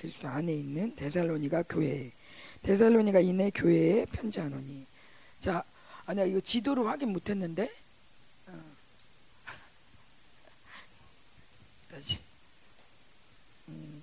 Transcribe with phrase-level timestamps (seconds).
[0.00, 2.10] 그리스도 안에 있는 데살로니가 교회.
[2.62, 4.86] 데살로니가 있는 교회에 편지하노니.
[5.40, 5.62] 자,
[6.06, 7.70] 아니야 이거 지도를 확인 못했는데.
[8.46, 8.64] 어.
[11.90, 12.18] 다시.
[13.68, 14.02] 음.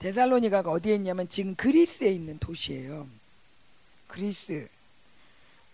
[0.00, 3.06] 데살로니가가 어디에 있냐면 지금 그리스에 있는 도시예요.
[4.08, 4.68] 그리스.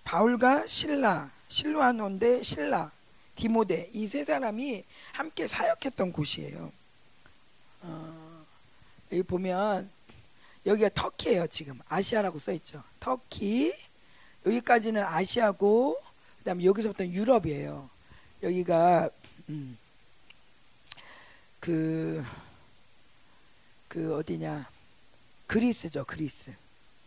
[0.04, 2.92] 바울과 신라, 실로아노인데 신라,
[3.34, 6.70] 디모데 이 세 사람이 함께 사역했던 곳이에요.
[7.80, 8.15] 어,
[9.12, 9.90] 여기 보면
[10.64, 12.82] 여기가 터키예요 지금 아시아라고 써 있죠.
[12.98, 13.72] 터키
[14.44, 16.00] 여기까지는 아시아고
[16.38, 17.88] 그다음에 여기서부터 유럽이에요.
[18.42, 19.10] 여기가
[19.48, 19.78] 음,
[21.60, 22.24] 그,
[23.88, 24.68] 그 어디냐
[25.46, 26.52] 그리스죠 그리스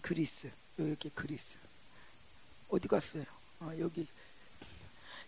[0.01, 1.57] 그리스 여기 그리스
[2.69, 3.23] 어디 갔어요?
[3.59, 4.07] 어, 여기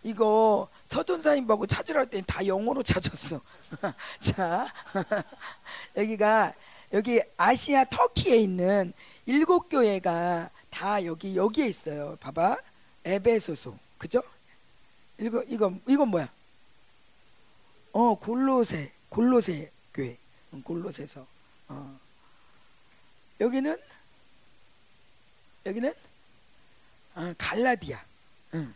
[0.02, 3.40] 이거 서둔사인 보고 찾으러 할 때는 다 영어로 찾았어.
[4.20, 4.72] 자,
[5.96, 6.52] 여기가
[6.92, 8.92] 여기 아시아 터키에 있는
[9.26, 12.16] 일곱 교회가 다 여기 여기에 있어요.
[12.20, 12.56] 봐봐,
[13.04, 14.22] 에베소소, 그죠?
[15.18, 16.28] 이거 이거 이건 뭐야?
[17.92, 20.16] 어, 골로새, 골로새 교회,
[20.64, 21.24] 골로새서.
[21.68, 21.98] 어.
[23.40, 23.76] 여기는
[25.66, 25.94] 여기는
[27.14, 28.02] 아, 갈라디아.
[28.54, 28.74] 응.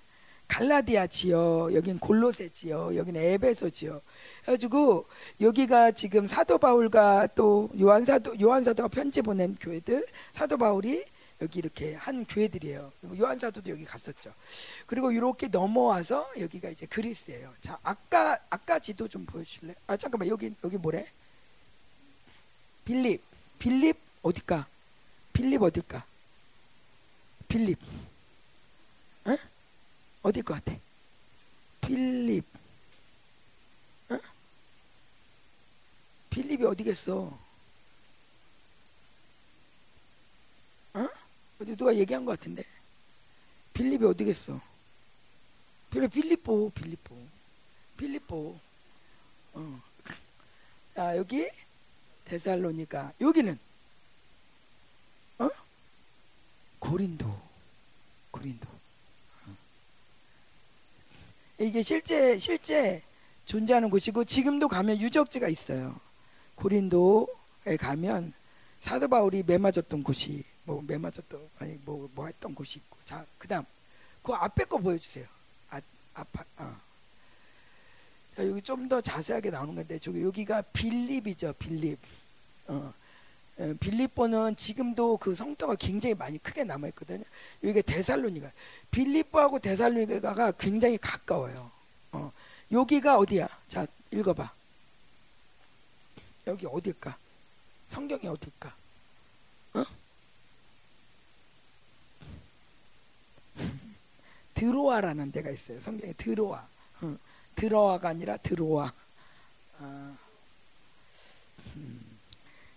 [0.48, 4.02] 갈라디아 지역, 여긴 골로새 지역, 여기는 에베소 지역.
[4.42, 5.06] 해가지고
[5.40, 11.04] 여기가 지금 사도 바울과 또 요한 사도 요한 사도가 편지 보낸 교회들 사도 바울이
[11.42, 12.92] 여기 이렇게 한 교회들이에요.
[13.18, 14.32] 요한 사도도 여기 갔었죠.
[14.86, 17.52] 그리고 이렇게 넘어와서 여기가 이제 그리스예요.
[17.60, 19.74] 자, 아까 아까 지도 좀 보여줄래?
[19.86, 21.06] 아 잠깐만 여기 여기 뭐래?
[22.84, 23.20] 빌립,
[23.58, 24.66] 빌립 어딜까?
[25.32, 26.04] 빌립 어딜까?
[27.48, 27.78] 빌립.
[29.26, 29.36] 응?
[30.26, 30.76] 어딜 것 같아?
[31.80, 32.44] 필립.
[34.08, 34.18] 어?
[36.30, 37.38] 필립이 어디겠어?
[40.94, 41.08] 어?
[41.60, 42.64] 어디 누가 얘기한 것 같은데?
[43.72, 44.60] 필립이 어디겠어?
[45.92, 47.16] 필립 필립보 필립보
[47.96, 48.58] 필립보.
[49.54, 49.82] 어.
[50.96, 51.48] 자 여기
[52.24, 53.56] 데살로니가 여기는
[55.38, 55.48] 어?
[56.80, 57.42] 고린도
[58.32, 58.75] 고린도.
[61.58, 63.02] 이게 실제 실제
[63.46, 65.98] 존재하는 곳이고 지금도 가면 유적지가 있어요.
[66.56, 68.32] 고린도에 가면
[68.80, 73.24] 사도 바울이 매 맞았던 곳이 뭐 매 맞았던 아니 뭐뭐 뭐 했던 곳이 있고 자
[73.38, 73.64] 그다음
[74.22, 75.24] 그 앞에 거 보여주세요.
[75.70, 75.80] 아,
[76.14, 76.76] 아파 아.
[78.34, 81.98] 자 여기 좀 더 자세하게 나오는 건데 저기 여기가 빌립이죠 빌립.
[82.68, 82.92] 어.
[83.58, 87.24] 예, 빌립보는 지금도 그 성터가 굉장히 많이 크게 남아 있거든요.
[87.62, 88.50] 여기가 데살로니가
[88.90, 91.70] 빌립보하고 데살로니가가 굉장히 가까워요.
[92.12, 92.30] 어.
[92.70, 93.48] 여기가 어디야?
[93.68, 94.52] 자 읽어봐.
[96.48, 97.16] 여기 어딜까?
[97.88, 98.74] 성경이 어딜까?
[99.74, 99.84] 어?
[104.54, 105.80] 드로아라는 데가 있어요.
[105.80, 106.68] 성경에 드로아.
[107.00, 107.16] 어.
[107.54, 108.92] 드로아가 아니라 드로아.
[109.78, 110.16] 아.
[111.76, 112.05] 음.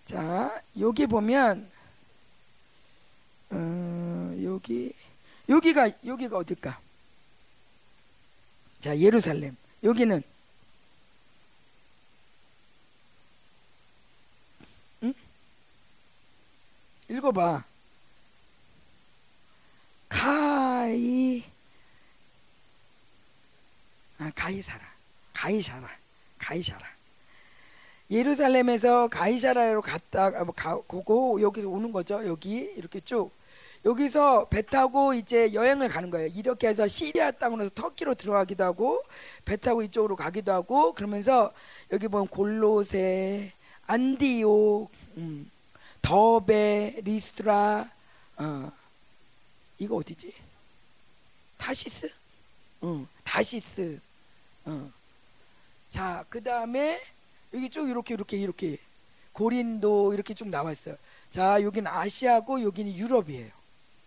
[0.10, 1.70] 자, 여기 보면
[3.52, 4.92] 어, 여기
[5.48, 6.82] 여기가 여기가 어딜까?
[8.80, 9.56] 자, 예루살렘.
[9.84, 10.24] 여기는
[15.04, 15.14] 응?
[17.08, 17.64] 읽어 봐.
[20.10, 21.46] 가이
[24.18, 24.92] 아, 가이사라.
[25.34, 25.88] 가이사라.
[26.40, 26.99] 가이사라.
[28.12, 32.26] 예루살렘에서 가이사라로 갔다 뭐 가고 여기서 오는 거죠.
[32.28, 33.32] 여기 이렇게 쭉
[33.86, 36.28] 여기서 배 타고 이제 여행을 가는 거예요.
[36.36, 39.04] 이렇게 해서 시리아 땅으로 서 터키로 들어가기도 하고
[39.46, 41.54] 배 타고 이쪽으로 가기도 하고 그러면서
[41.92, 43.54] 여기 보면 골로새,
[43.86, 45.50] 안디옥, 음,
[46.02, 47.90] 더베, 리스트라,
[48.38, 48.72] 어,
[49.78, 50.34] 이거 어디지?
[51.58, 52.12] 타시스?
[52.82, 54.00] 어, 다시스.
[54.66, 54.92] 어.
[55.90, 57.02] 자, 그 다음에
[57.54, 58.78] 여기 쭉 이렇게 이렇게 이렇게
[59.34, 60.96] 고린도 이렇게 쭉 나와 있어요.
[61.32, 63.52] 자, 여기는 아시아고 여기는 유럽이에요.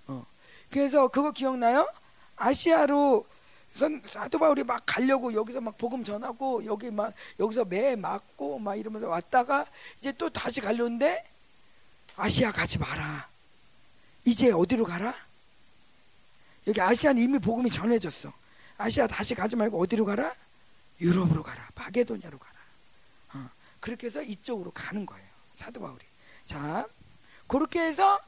[0.09, 0.27] 어.
[0.71, 1.89] 그래서 그거 기억나요?
[2.37, 3.27] 아시아로
[3.73, 8.75] 선 사도 바울이 막 가려고 여기서 막 복음 전하고 여기 막 여기서 매 맞고 막
[8.77, 9.67] 이러면서 왔다가
[9.99, 11.25] 이제 또 다시 가려는데
[12.17, 13.29] 아시아 가지 마라.
[14.25, 15.15] 이제 어디로 가라?
[16.67, 18.33] 여기 아시아는 이미 복음이 전해졌어.
[18.77, 20.35] 아시아 다시 가지 말고 어디로 가라?
[21.00, 21.69] 유럽으로 가라.
[21.75, 22.52] 마게도냐로 가라.
[23.82, 25.29] 그렇게 해서 이쪽으로 가는 거예요.
[25.56, 26.05] 사도 바울이.
[26.46, 26.87] 자,
[27.49, 28.20] 그렇게 해서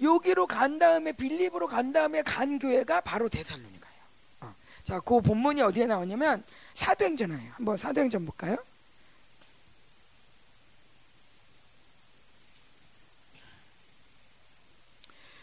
[0.00, 4.02] 여기로 간 다음에 빌립으로 간 다음에 간 교회가 바로 데살로니가예요.
[4.42, 4.54] 어.
[4.84, 6.44] 자, 그 본문이 어디에 나오냐면
[6.74, 7.52] 사도행전이에요.
[7.54, 8.56] 한번 사도행전 볼까요?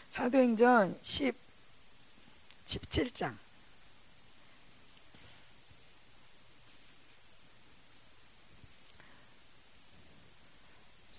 [0.08, 1.34] 사도행전 10
[2.64, 3.36] 17장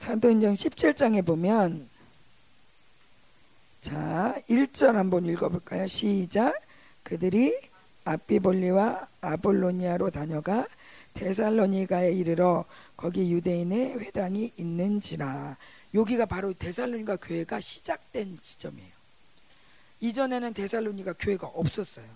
[0.04, 1.88] 사도행전 17장에 보면
[3.80, 5.88] 자, 1절 한번 읽어 볼까요?
[5.88, 6.60] 시작.
[7.04, 7.58] 그들이
[8.04, 10.68] 아비볼리와 아볼로니아로 다녀가
[11.14, 12.66] 데살로니가에 이르러
[12.98, 15.56] 거기 유대인의 회당이 있는지라.
[15.94, 18.92] 여기가 바로 데살로니가 교회가 시작된 지점이에요.
[20.02, 22.08] 이전에는 데살로니가 교회가 없었어요.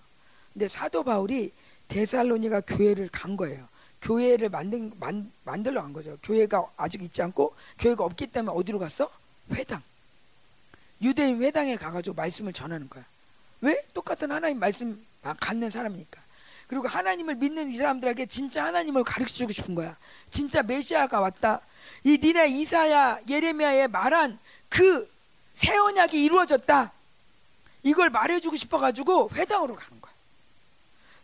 [0.52, 1.54] 근데 사도 바울이
[1.88, 3.66] 데살로니가 교회를 간 거예요.
[4.02, 6.16] 교회를 만든 만, 만들러 간 거죠.
[6.22, 9.10] 교회가 아직 있지 않고 교회가 없기 때문에 어디로 갔어?
[9.52, 9.82] 회당.
[11.02, 13.04] 유대인 회당에 가가지고 말씀을 전하는 거야.
[13.60, 13.80] 왜?
[13.94, 16.20] 똑같은 하나님 말씀 갖는 사람이니까.
[16.66, 19.96] 그리고 하나님을 믿는 이 사람들에게 진짜 하나님을 가르쳐 주고 싶은 거야.
[20.30, 21.60] 진짜 메시아가 왔다.
[22.04, 25.18] 이 니네 이사야 예레미야에 말한 그
[25.58, 26.92] 새 언약이 이루어졌다.
[27.82, 29.97] 이걸 말해주고 싶어가지고 회당으로 가는 거야.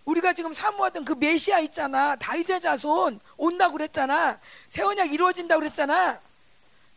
[0.04, 2.14] 우리가 지금 사모하던 그 메시아 있잖아.
[2.16, 4.38] 다윗의 자손 온다고 그랬잖아.
[4.68, 6.20] 새 언약 이루어진다고 그랬잖아.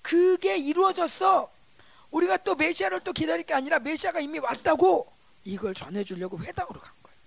[0.01, 1.50] 그게 이루어졌어.
[2.12, 5.12] 우리가 또 메시아를 또 기다릴 게 아니라 메시아가 이미 왔다고
[5.45, 7.18] 이걸 전해주려고 회당으로 간 거예요.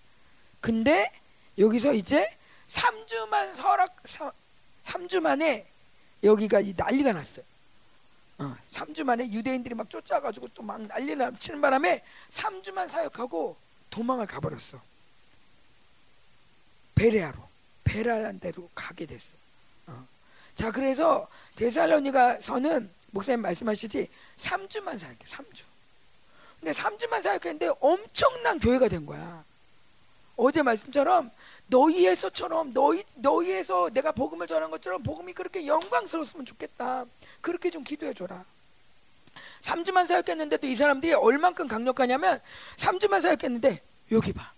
[0.61, 1.13] 근데
[1.59, 2.29] 여기서 이제
[2.69, 3.97] 3주만 설악
[4.85, 5.67] 3주 만에
[6.23, 7.45] 여기가 이 난리가 났어요.
[8.39, 13.57] 어, 3주 만에 유대인들이 막 쫓아가지고 또 막 난리를 치는 바람에 3주만 사역하고
[13.91, 14.81] 도망을 가버렸어.
[16.95, 17.39] 베레아로
[17.85, 19.35] 베라한 데로 가게 됐어.
[19.87, 20.07] 어.
[20.55, 25.65] 자 그래서 데살로니가서는 목사님 말씀하시지 3주만 사역해 3주.
[26.61, 29.45] 근데 3주만 사역했는데 엄청난 교회가 된 거야.
[30.37, 31.31] 어제 말씀처럼
[31.67, 37.05] 너희에서처럼 너희 너희에서 내가 복음을 전한 것처럼 복음이 그렇게 영광스러웠으면 좋겠다.
[37.41, 38.45] 그렇게 좀 기도해 줘라.
[39.63, 42.41] 3주만 사역했는데도 이 사람들이 얼만큼 강력하냐면
[42.77, 43.83] 3주만 사역했는데
[44.13, 44.53] 여기 봐.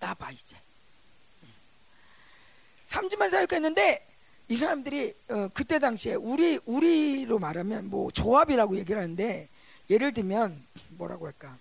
[0.00, 0.56] 나 봐 이제.
[2.88, 4.06] 3주만 사역했는데
[4.48, 9.48] 이 사람들이 어, 그때 당시에 우리 우리로 말하면 뭐 조합이라고 얘기를 하는데
[9.90, 10.64] 예를 들면
[10.96, 11.56] 뭐라고 할까?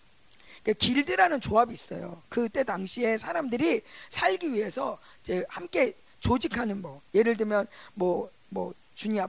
[0.63, 2.21] 그러니까 길드라는 조합이 있어요.
[2.29, 9.27] 그때 당시에 사람들이 살기 위해서 이제 함께 조직하는 뭐 예를 들면 뭐뭐 뭐 준이 아,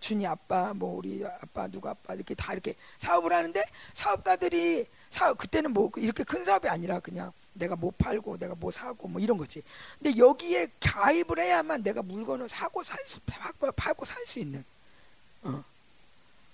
[0.00, 3.64] 준이 아빠 뭐 우리 아빠 누구 아빠 이렇게 다 이렇게 사업을 하는데
[3.94, 9.08] 사업가들이 사업 그때는 뭐 이렇게 큰 사업이 아니라 그냥 내가 뭐 팔고 내가 뭐 사고
[9.08, 9.62] 뭐 이런 거지.
[9.98, 14.64] 근데 여기에 가입을 해야만 내가 물건을 사고 살 수, 팔고 살 수 있는.
[15.42, 15.64] 어.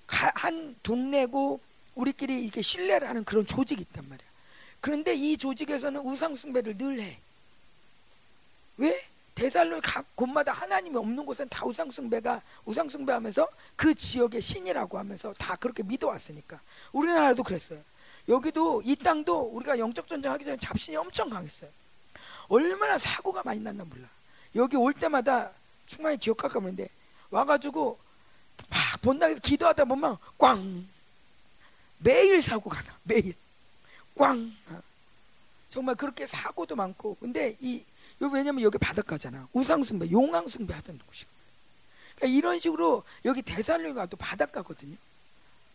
[0.06, 1.60] 한돈 내고
[1.94, 4.28] 우리끼리 이렇게 신뢰를 하는 그런 조직이 있단 말이야.
[4.80, 7.18] 그런데 이 조직에서는 우상 숭배를 늘 해.
[8.76, 9.08] 왜?
[9.34, 15.32] 대살로 각 곳마다 하나님이 없는 곳은 다 우상 숭배가 우상 숭배하면서 그 지역의 신이라고 하면서
[15.34, 16.60] 다 그렇게 믿어왔으니까.
[16.92, 17.82] 우리나라도 그랬어요.
[18.28, 21.70] 여기도 이 땅도 우리가 영적 전쟁하기 전에 잡신이 엄청 강했어요.
[22.48, 24.08] 얼마나 사고가 많이 났나 몰라.
[24.54, 25.50] 여기 올 때마다
[25.86, 26.88] 충만히 기억할까 모르는데
[27.30, 27.98] 와가지고
[28.68, 30.86] 막 본당에서 기도하다 보면 꽝.
[31.98, 32.96] 매일 사고가 나.
[33.04, 33.34] 매일.
[34.16, 34.54] 꽝.
[35.68, 37.16] 정말 그렇게 사고도 많고.
[37.20, 37.82] 근데 이
[38.20, 39.48] 왜냐면 여기 바닷가잖아.
[39.52, 41.24] 우상 숭배 용왕 숭배 하던 곳이
[42.14, 44.96] 그러니까 이런 식으로 여기 대살로가도 바닷가거든요.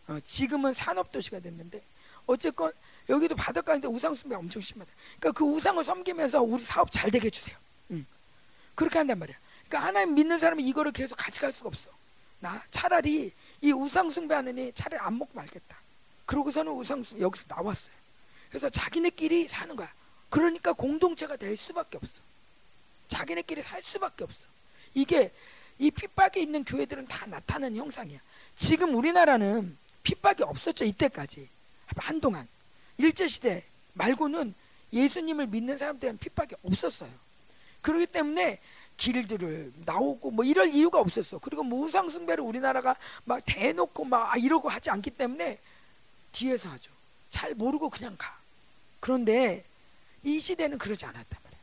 [0.06, 1.82] 어, 지금은 산업 도시가 됐는데
[2.28, 2.70] 어쨌건
[3.08, 4.92] 여기도 바닷가인데 우상 숭배 엄청 심하다.
[5.18, 7.56] 그러니까 그 우상을 섬기면서 우리 사업 잘 되게 해주세요.
[7.90, 8.06] 응.
[8.74, 9.36] 그렇게 한단 말이야.
[9.66, 11.90] 그러니까 하나님 믿는 사람이 이거를 계속 같이 갈 수가 없어.
[12.38, 13.32] 나 차라리
[13.62, 15.76] 이 우상 숭배하느니 차라리 안 먹고 말겠다.
[16.26, 17.94] 그러고서는 우상 숭 여기서 나왔어요.
[18.50, 19.90] 그래서 자기네끼리 사는 거야.
[20.28, 22.20] 그러니까 공동체가 될 수밖에 없어.
[23.08, 24.46] 자기네끼리 살 수밖에 없어.
[24.92, 25.32] 이게
[25.78, 28.20] 이 핍박에 있는 교회들은 다 나타나는 형상이야.
[28.54, 31.48] 지금 우리나라는 핍박이 없었죠 이때까지.
[31.96, 32.46] 한동안
[32.98, 33.64] 일제 시대
[33.94, 34.54] 말고는
[34.92, 37.10] 예수님을 믿는 사람들은 핍박이 없었어요.
[37.82, 38.60] 그렇기 때문에
[38.96, 41.38] 길들을 나오고 뭐 이럴 이유가 없었어.
[41.38, 45.58] 그리고 뭐 우상 숭배를 우리나라가 막 대놓고 막 아, 이러고 하지 않기 때문에
[46.32, 46.90] 뒤에서 하죠.
[47.30, 48.36] 잘 모르고 그냥 가.
[49.00, 49.64] 그런데
[50.24, 51.60] 이 시대는 그러지 않았단 말이야.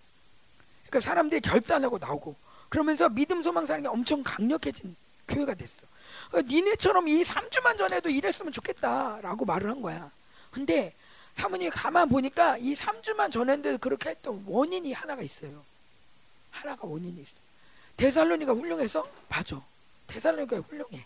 [0.88, 2.36] 그러니까 사람들이 결단하고 나오고
[2.70, 4.96] 그러면서 믿음 소망 사는 게 엄청 강력해진
[5.28, 5.86] 교회가 됐어.
[6.30, 10.12] 그러니까 니네처럼 이 3주만 전에도 이랬으면 좋겠다라고 말을 한 거야.
[10.52, 10.94] 근데
[11.36, 15.64] 사모님이 가만 보니까 이 3주만 전했는데 그렇게 했던 원인이 하나가 있어요.
[16.52, 17.36] 하나가 원인이 있어.
[17.98, 19.62] 데살로니가 훌륭해서 맞아.
[20.08, 21.06] 데살로니가 훌륭해.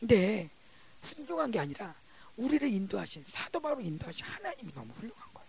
[0.00, 0.48] 근데
[1.02, 1.94] 훌륭한 게 아니라
[2.36, 5.48] 우리를 인도하신 사도 바로 인도하신 하나님이 너무 훌륭한 거예요.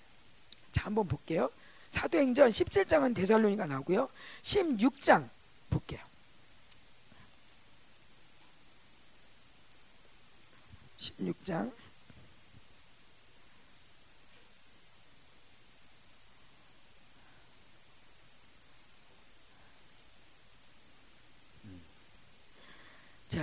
[0.72, 1.50] 자, 한번 볼게요.
[1.92, 4.10] 사도행전 17장은 데살로니가 나오고요.
[4.44, 5.30] 16장
[5.70, 6.00] 볼게요.
[10.98, 11.72] 16장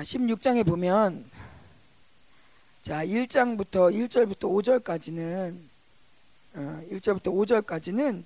[0.05, 1.25] 16장에 보면
[2.83, 5.59] 자, 1장부터 1절부터 5절까지는
[6.55, 8.25] 어, 1절부터 5절까지는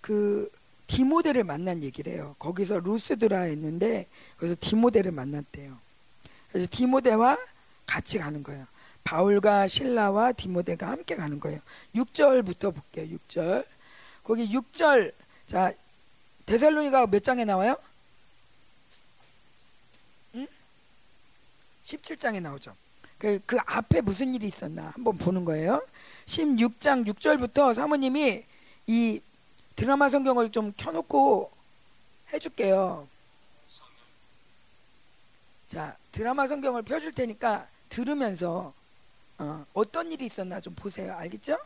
[0.00, 0.50] 그
[0.88, 2.34] 디모데를 만난 얘기를 해요.
[2.38, 5.78] 거기서 루스드라 했는데 그래서 디모데를 만났대요.
[6.50, 7.38] 그래서 디모데와
[7.86, 8.66] 같이 가는 거예요.
[9.04, 11.60] 바울과 신라와 디모데가 함께 가는 거예요.
[11.94, 13.18] 6절부터 볼게요.
[13.18, 13.66] 6절.
[14.22, 15.12] 거기 6절
[15.46, 15.72] 자
[16.46, 17.76] 데살로니가 몇 장에 나와요?
[20.34, 20.46] 응?
[21.84, 22.74] 17장에 나오죠.
[23.18, 25.84] 그, 그 앞에 무슨 일이 있었나 한번 보는 거예요.
[26.26, 28.44] 16장 6절부터 사모님이
[28.86, 29.20] 이
[29.76, 31.50] 드라마 성경을 좀 켜놓고
[32.32, 33.06] 해줄게요.
[35.72, 38.74] 자, 드라마 성경을 펴줄 테니까 들으면서
[39.38, 41.16] 어, 어떤 일이 있었나 좀 보세요.
[41.16, 41.56] 알겠죠?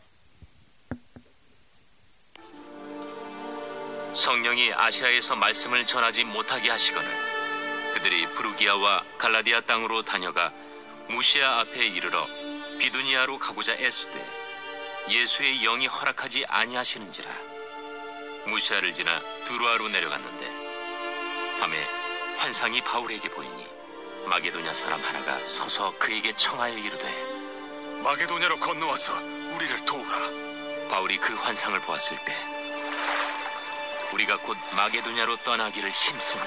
[4.13, 7.11] 성령이 아시아에서 말씀을 전하지 못하게 하시거늘
[7.95, 10.53] 그들이 부르기아와 갈라디아 땅으로 다녀가
[11.09, 12.25] 무시아 앞에 이르러
[12.79, 14.25] 비두니아로 가고자 애쓰되
[15.09, 17.29] 예수의 영이 허락하지 아니하시는지라
[18.47, 21.83] 무시아를 지나 두루아로 내려갔는데 밤에
[22.37, 23.56] 환상이 바울에게 보이니
[24.29, 27.37] 마게도냐 사람 하나가 서서 그에게 청하여 이르되
[28.03, 29.13] 마게도냐로 건너와서
[29.55, 30.89] 우리를 도우라.
[30.89, 32.35] 바울이 그 환상을 보았을 때
[34.13, 36.43] 우리가 곧 마게도냐로 떠나기를 힘쓰니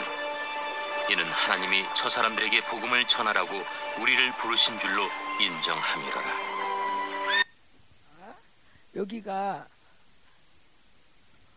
[1.10, 3.50] 이는 하나님이 저 사람들에게 복음을 전하라고
[3.98, 5.08] 우리를 부르신 줄로
[5.40, 6.50] 인정함이로라.
[8.96, 9.66] 여기가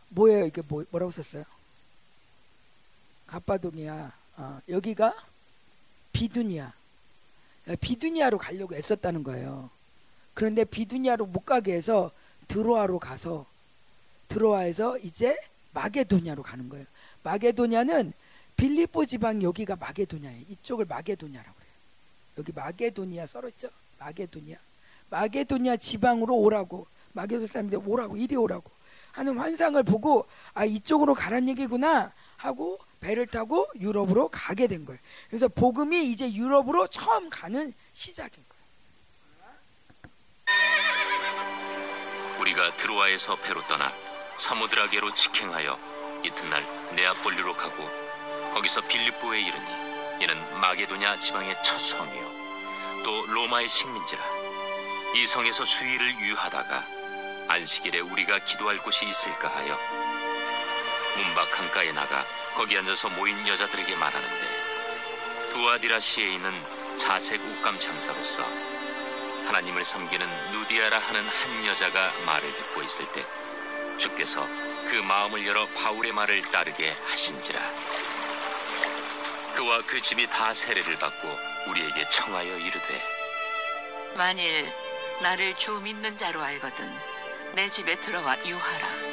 [0.10, 0.46] 뭐예요?
[0.46, 1.44] 이게 뭐, 뭐라고 썼어요?
[3.28, 4.12] 가파도니아.
[4.38, 5.14] 어, 여기가
[6.14, 6.72] 비두니아.
[7.82, 9.70] 비두니아로 가려고 애썼다는 거예요.
[10.34, 12.12] 그런데 비두니아로 못 가게 해서
[12.48, 13.46] 드로아로 가서
[14.30, 15.38] 드로아에서 이제
[15.74, 16.86] 마게도냐로 가는 거예요.
[17.24, 18.14] 마게도냐는
[18.56, 20.46] 빌리포 지방 여기가 마게도냐예요.
[20.50, 21.72] 이쪽을 마게도냐라고 해요.
[22.38, 23.70] 여기 마게도니아 썰었죠?
[24.00, 24.58] 마게도니아.
[25.10, 28.70] 마게도니아 지방으로 오라고 마게도 사람들 오라고 이리 오라고
[29.12, 35.00] 하는 환상을 보고 아 이쪽으로 가란 얘기구나 하고 배를 타고 유럽으로 가게 된 거예요.
[35.30, 38.54] 그래서 복음이 이제 유럽으로 처음 가는 시작인 거예요.
[42.40, 43.94] 우리가 드로아에서 배로 떠나
[44.38, 45.78] 사모드라게로 직행하여
[46.26, 47.88] 이튿날 네아폴리로 가고
[48.54, 54.22] 거기서 빌립보에 이르니 이는 마게도냐 지방의 첫 성이요 또 로마의 식민지라
[55.16, 56.86] 이 성에서 수일을 유하다가
[57.48, 60.03] 안식일에 우리가 기도할 곳이 있을까 하여
[61.16, 66.54] 문밖 강가에 나가 거기 앉아서 모인 여자들에게 말하는데 두아디라시에 있는
[66.98, 68.44] 자색 옷감 장사로서
[69.46, 73.26] 하나님을 섬기는 누디아라 하는 한 여자가 말을 듣고 있을 때
[73.98, 74.48] 주께서
[74.88, 77.60] 그 마음을 열어 바울의 말을 따르게 하신지라
[79.56, 81.28] 그와 그 집이 다 세례를 받고
[81.68, 83.04] 우리에게 청하여 이르되
[84.16, 84.72] 만일
[85.22, 87.14] 나를 주 믿는 자로 알거든
[87.54, 89.13] 내 집에 들어와 유하라.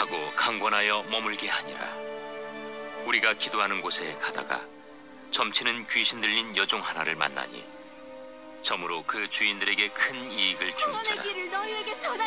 [0.00, 1.94] 하고 강권하여 머물게 하니라
[3.04, 4.64] 우리가 기도하는 곳에 가다가
[5.30, 7.62] 점치는 귀신 들린 여종 하나를 만나니
[8.62, 11.22] 점으로 그 주인들에게 큰 이익을 주는 자라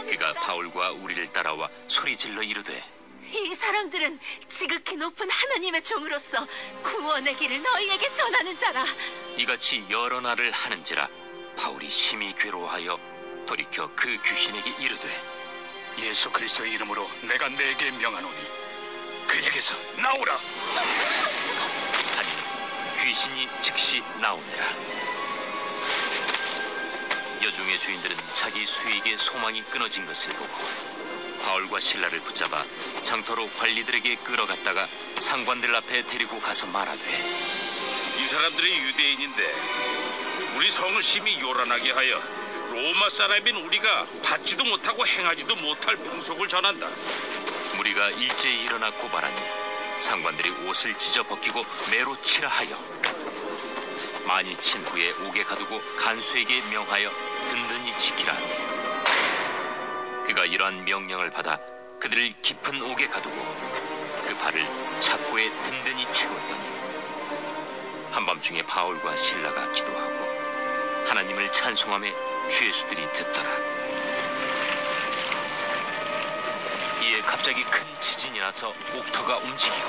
[0.05, 0.33] 그가.
[0.33, 2.83] 바울과 우리를 따라와 소리 질러 이르되
[3.23, 6.45] 이 사람들은 지극히 높은 하나님의 종으로서
[6.83, 8.85] 구원의 길을 너희에게 전하는 자라.
[9.37, 11.07] 이같이 여러 날을 하는지라
[11.57, 12.99] 바울이 심히 괴로워하여
[13.47, 15.32] 돌이켜 그 귀신에게 이르되
[15.99, 18.37] 예수 그리스도의 이름으로 내가 내게 명하노니
[19.27, 20.37] 그에게서 나오라.
[22.15, 24.65] 하니 귀신이 즉시 나오니라
[27.43, 30.53] 여종의 주인들은 자기 수익의 소망이 끊어진 것을 보고
[31.43, 32.63] 바울과 신라를 붙잡아
[33.03, 34.87] 장터로 관리들에게 끌어갔다가
[35.19, 37.01] 상관들 앞에 데리고 가서 말하되
[38.19, 39.55] 이 사람들이 유대인인데
[40.55, 42.42] 우리 성을 심히 요란하게 하여
[42.73, 46.87] 로마 사람인 우리가 받지도 못하고 행하지도 못할 풍속을 전한다.
[47.77, 49.35] 무리가 일제히 일어나 고발하니
[49.99, 52.75] 상관들이 옷을 찢어 벗기고 매로 치라 하여
[54.25, 57.11] 많이 친 후에 옥에 가두고 간수에게 명하여
[57.47, 61.59] 든든히 지키라 하니 그가 이러한 명령을 받아
[61.99, 63.35] 그들을 깊은 옥에 가두고
[64.27, 64.63] 그 발을
[64.99, 66.73] 착고에 든든히 채웠더니
[68.09, 73.49] 한밤중에 바울과 신라가 기도하고 하나님을 찬송함에 죄수들이 듣더라
[77.01, 79.87] 이에 갑자기 큰 지진이 나서 옥터가 움직이고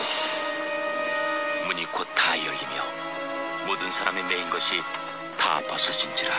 [1.66, 2.84] 문이 곧 다 열리며
[3.66, 4.80] 모든 사람의 메인 것이
[5.38, 6.34] 다 벗어진지라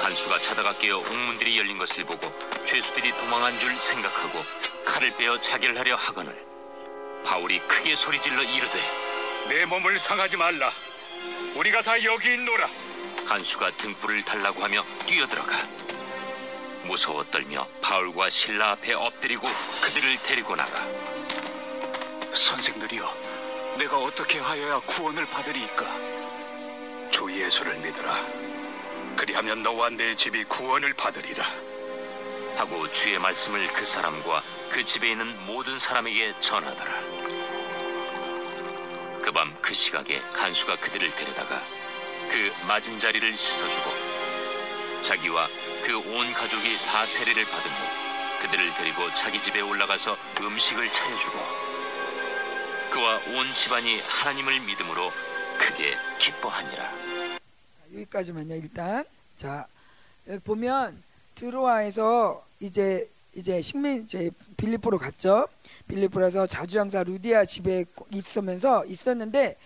[0.00, 2.32] 간수가 자다가 깨어 옥문들이 열린 것을 보고
[2.64, 4.42] 죄수들이 도망한 줄 생각하고
[4.84, 6.42] 칼을 빼어 자결하려 하거늘
[7.24, 8.78] 바울이 크게 소리질러 이르되
[9.48, 10.70] 내 몸을 상하지 말라.
[11.54, 12.68] 우리가 다 여기 있노라.
[13.28, 15.58] 간수가 등불을 달라고 하며 뛰어들어가
[16.84, 19.46] 무서워 떨며 바울과 신라 앞에 엎드리고
[19.82, 20.86] 그들을 데리고 나가
[22.32, 25.86] 선생들이여, 내가 어떻게 하여야 구원을 받으리이까?
[27.10, 28.26] 주 예수를 믿으라.
[29.16, 31.44] 그리하면 너와 내 집이 구원을 받으리라.
[32.56, 37.00] 하고 주의 말씀을 그 사람과 그 집에 있는 모든 사람에게 전하더라.
[39.20, 41.62] 그 밤 그 시각에 간수가 그들을 데려다가
[42.30, 43.90] 그 맞은 자리를 씻어주고
[45.02, 45.48] 자기와
[45.84, 51.38] 그 온 가족이 다 세례를 받은 후 그들을 데리고 자기 집에 올라가서 음식을 차려주고
[52.90, 55.10] 그와 온 집안이 하나님을 믿음으로
[55.58, 56.92] 크게 기뻐하니라.
[57.94, 59.04] 여기까지만요 일단.
[59.36, 59.66] 자
[60.28, 61.02] 여기 보면
[61.34, 65.48] 드로아에서 이제 이제 식민 이제 빌리포로 갔죠.
[65.86, 69.56] 빌리포에서 자주장사 루디아 집에 있으면서 있었는데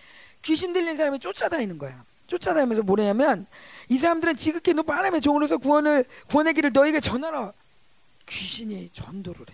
[0.41, 2.03] 귀신 들린 사람이 쫓아다니는 거야
[2.37, 3.45] 쫓아다니면서 뭐냐면
[3.89, 7.53] 이 사람들은 지극히 높은 하나님의 종으로서 구원을 구원의 길을 너에게 전하라
[8.25, 9.53] 귀신이 전도를 해.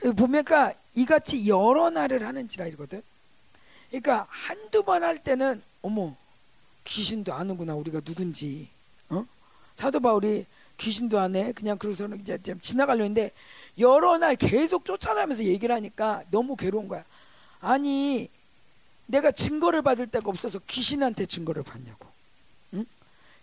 [0.00, 3.02] 그 보니까 이같이 여러 날을 하는지라 이거든.
[3.88, 6.14] 그러니까 한두 번 할 때는 어머
[6.84, 8.68] 귀신도 아는구나 우리가 누군지.
[9.08, 9.24] 어?
[9.74, 10.44] 사도 바울이
[10.76, 11.52] 귀신도 안 해?
[11.52, 13.32] 그냥 그러서는 이제 좀 지나가려 했는데
[13.78, 17.04] 여러 날 계속 쫓아다니면서 얘기를 하니까 너무 괴로운 거야.
[17.60, 18.28] 아니
[19.08, 22.06] 내가 증거를 받을 데가 없어서 귀신한테 증거를 받냐고
[22.74, 22.86] 응?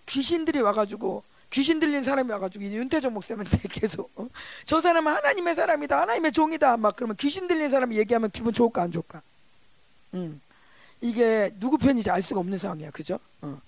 [0.05, 4.29] 귀신들이 와가지고 귀신 들린 사람이 와가지고 이 윤태정 목사한테 계속 어?
[4.63, 8.91] 저 사람은 하나님의 사람이다 하나님의 종이다 막 그러면 귀신 들린 사람이 얘기하면 기분 좋을까 안
[8.91, 9.22] 좋을까
[10.13, 10.41] 음.
[11.01, 13.19] 이게 누구 편인지 알 수가 없는 상황이야, 그죠?
[13.41, 13.60] 어.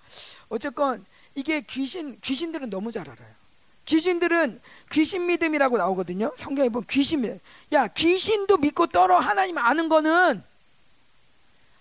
[0.50, 3.38] 어쨌건 이게 귀신 귀신들은 너무 잘 알아요.
[3.86, 4.60] 귀신들은
[4.92, 6.34] 귀신 믿음이라고 나오거든요.
[6.36, 7.40] 성경에 보면 귀신 믿음.
[7.74, 10.44] 야 귀신도 믿고 떨어 하나님 아는 거는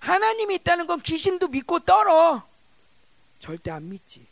[0.07, 2.47] 하나님이 있다는 건 귀신도 믿고 떨어.
[3.41, 4.25] 절대 안 믿지.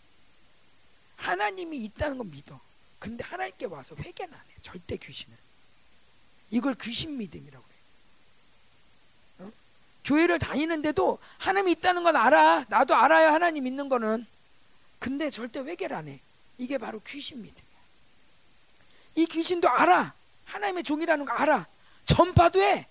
[1.16, 2.60] 하나님이 있다는 건 믿어.
[3.00, 4.54] 근데 하나님께 와서 회개는 안 해.
[4.62, 5.37] 절대 귀신은.
[6.50, 7.64] 이걸 귀신 믿음이라고
[9.40, 9.46] 해.
[10.04, 12.66] 교회를 다니는데도 하나님이 있다는 건 알아.
[12.68, 13.30] 나도 알아요.
[13.30, 14.26] 하나님 있는 거는.
[15.00, 16.20] 근데 절대 회개를 안 해.
[16.56, 17.80] 이게 바로 귀신 믿음이야.
[19.16, 20.14] 이 귀신도 알아.
[20.44, 21.66] 하나님의 종이라는 거 알아.
[22.04, 22.87] 전파도 해.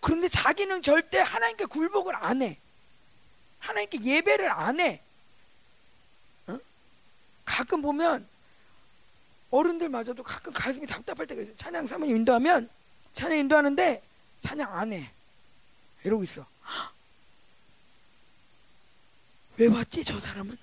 [0.00, 2.58] 그런데 자기는 절대 하나님께 굴복을 안 해.
[3.58, 5.00] 하나님께 예배를 안 해.
[6.46, 6.58] 어?
[7.44, 8.26] 가끔 보면
[9.50, 11.56] 어른들마저도 가끔 가슴이 답답할 때가 있어요.
[11.56, 12.70] 찬양 사모님 인도하면
[13.12, 14.02] 찬양 인도하는데
[14.40, 15.10] 찬양 안 해.
[16.04, 16.46] 이러고 있어.
[19.58, 20.56] 왜 왔지 저 사람은?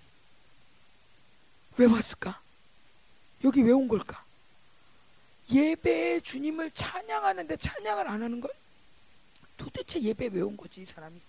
[1.77, 2.41] 왜 왔을까?
[3.43, 4.23] 여기 왜 온 걸까?
[5.53, 8.49] 예배에 주님을 찬양하는데 찬양을 안 하는 건
[9.57, 11.19] 도대체 예배 왜 온 거지 이 사람이?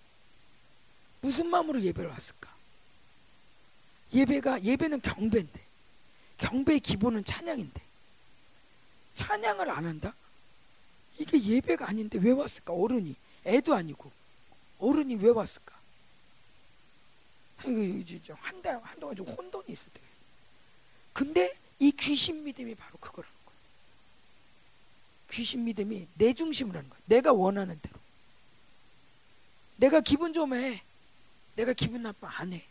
[1.20, 2.54] 무슨 마음으로 예배를 왔을까?
[4.12, 5.60] 예배가 예배는 경배인데
[6.38, 7.82] 경배의 기본은 찬양인데
[9.14, 10.14] 찬양을 안 한다?
[11.18, 12.72] 이게 예배가 아닌데 왜 왔을까?
[12.72, 13.14] 어른이
[13.44, 14.10] 애도 아니고
[14.78, 15.76] 어른이 왜 왔을까?
[18.38, 20.00] 한달 한동안 좀 혼돈이 있을 때.
[21.12, 23.56] 근데 이 귀신 믿음이 바로 그거라는 거야.
[25.32, 27.00] 귀신 믿음이 내 중심으로 하는 거야.
[27.06, 27.98] 내가 원하는 대로.
[29.78, 30.82] 내가 기분 좋으면 해.
[31.56, 32.64] 내가 기분 나쁘면 안 해.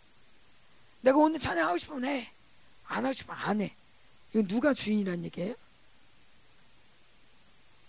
[1.01, 2.31] 내가 오늘 찬양하고 싶으면 해.
[2.85, 3.75] 안 하고 싶으면 안 해.
[4.33, 5.55] 이거 누가 주인이란 얘기예요?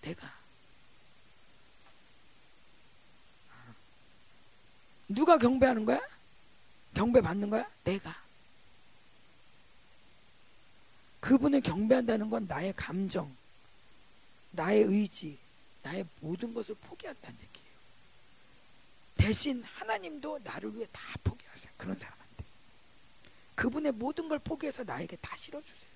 [0.02, 0.32] 내가.
[5.08, 6.00] 누가 경배하는 거야?
[6.94, 7.68] 경배 받는 거야?
[7.84, 8.22] 내가.
[11.20, 13.34] 그분을 경배한다는 건 나의 감정,
[14.52, 15.36] 나의 의지,
[15.82, 17.67] 나의 모든 것을 포기한다는 얘기예요.
[19.18, 21.72] 대신 하나님도 나를 위해 다 포기하세요.
[21.76, 22.44] 그런 사람한테.
[23.56, 25.90] 그분의 모든 걸 포기해서 나에게 다 실어주세요.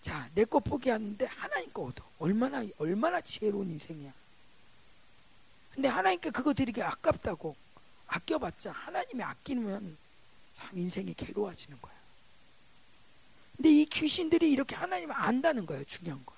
[0.00, 2.08] 자, 내 거 포기하는데 하나님 거 얻어.
[2.20, 4.12] 얼마나, 얼마나 지혜로운 인생이야.
[5.74, 7.54] 근데 하나님께 그거 드리기 아깝다고
[8.06, 9.98] 아껴봤자 하나님이 아끼면
[10.54, 11.94] 참 인생이 괴로워지는 거야.
[13.56, 15.84] 근데 이 귀신들이 이렇게 하나님을 안다는 거예요.
[15.84, 16.36] 중요한 건.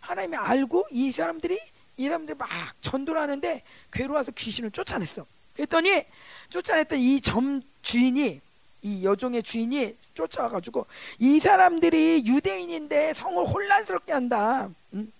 [0.00, 1.58] 하나님이 알고 이 사람들이
[1.96, 2.48] 이 사람들 막
[2.80, 5.26] 전도를 하는데 괴로워서 귀신을 쫓아냈어.
[5.54, 6.04] 그랬더니
[6.50, 8.40] 쫓아냈던 이 점 주인이
[8.82, 10.86] 이 여종의 주인이 쫓아와가지고
[11.18, 14.68] 이 사람들이 유대인인데 성을 혼란스럽게 한다.
[14.94, 15.12] 응?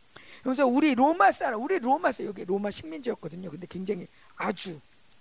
[0.42, 3.50] 그래서 우리 로마 사람, 우리 로마 사람 여기 로마 식민지였거든요.
[3.50, 4.06] 근데 굉장히
[4.36, 4.78] 아주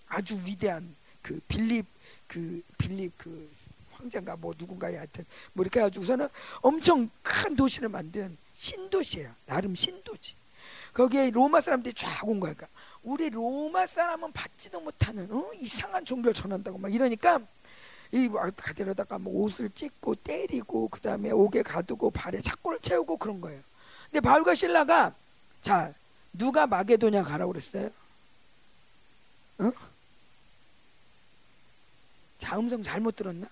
[0.08, 1.86] 아주 위대한 그 빌립
[2.28, 3.50] 그 빌립 그
[3.94, 6.28] 황제인가 뭐 누군가에 하여튼 뭐 이렇게 해가지고서는
[6.62, 9.32] 엄청 큰 도시를 만든 신도시예요.
[9.46, 10.36] 나름 신도지.
[10.94, 12.54] 거기에 로마 사람들이 쫙 온 거야.
[12.54, 12.68] 그러니까
[13.04, 15.52] 우리 로마 사람은 받지도 못하는 어?
[15.60, 17.40] 이상한 종교를 전한다고 막 이러니까
[18.12, 23.60] 이 가데려다가 뭐 옷을 찢고 때리고 그 다음에 옥에 가두고 발에 착고를 채우고 그런 거예요.
[24.06, 25.14] 근데 바울과 신라가
[25.62, 25.92] 자
[26.32, 27.90] 누가 마게도냐 가라고 그랬어요?
[29.58, 29.72] 어?
[32.38, 33.48] 자 음성 잘못 들었나?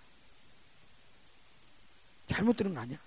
[2.28, 2.98] 잘못 들은 거 아니야?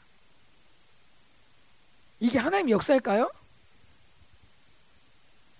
[2.18, 3.30] 이게 하나님 역사일까요?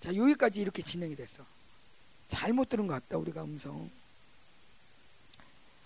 [0.04, 1.42] 자 여기까지 이렇게 진행이 됐어.
[2.28, 3.90] 잘못 들은 것 같다 우리가 음성.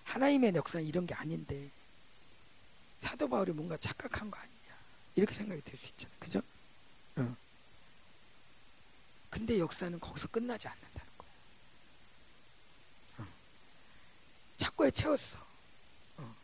[0.03, 1.71] 하나님의 역사는 이런 게 아닌데
[2.99, 4.77] 사도 바울이 뭔가 착각한 거 아니냐
[5.15, 6.43] 이렇게 생각이 들 수 있잖아, 그죠?
[7.15, 7.37] 어.
[9.31, 11.31] 근데 역사는 거기서 끝나지 않는다는 거야.
[13.19, 13.27] 어.
[14.57, 15.39] 착고에 채웠어.
[16.17, 16.35] 어.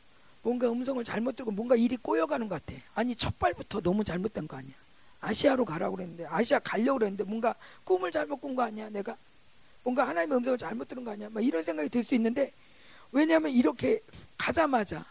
[0.42, 2.80] 뭔가 음성을 잘못 들고 뭔가 일이 꼬여가는 것 같아.
[2.94, 4.83] 아니 첫 발부터 너무 잘못된 거 아니야?
[5.24, 8.88] 아시아로 가라고 그랬는데 아시아 가려고 그랬는데 뭔가 꿈을 잘못 꾼 거 아니야?
[8.90, 9.16] 내가
[9.82, 11.28] 뭔가 하나님의 음성을 잘못 들은 거 아니야?
[11.30, 12.52] 막 이런 생각이 들 수 있는데
[13.12, 14.00] 왜냐하면 이렇게
[14.38, 15.04] 가자마자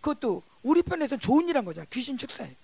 [0.00, 1.86] 그것도 우리 편에서 좋은 일 한 거잖아.
[1.92, 2.54] 귀신 축사해.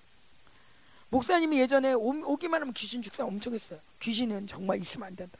[1.11, 3.81] 목사님이 예전에 오, 기만 하면 귀신 축사 엄청 했어요.
[4.01, 5.39] 귀신은 정말 있으면 안 된다.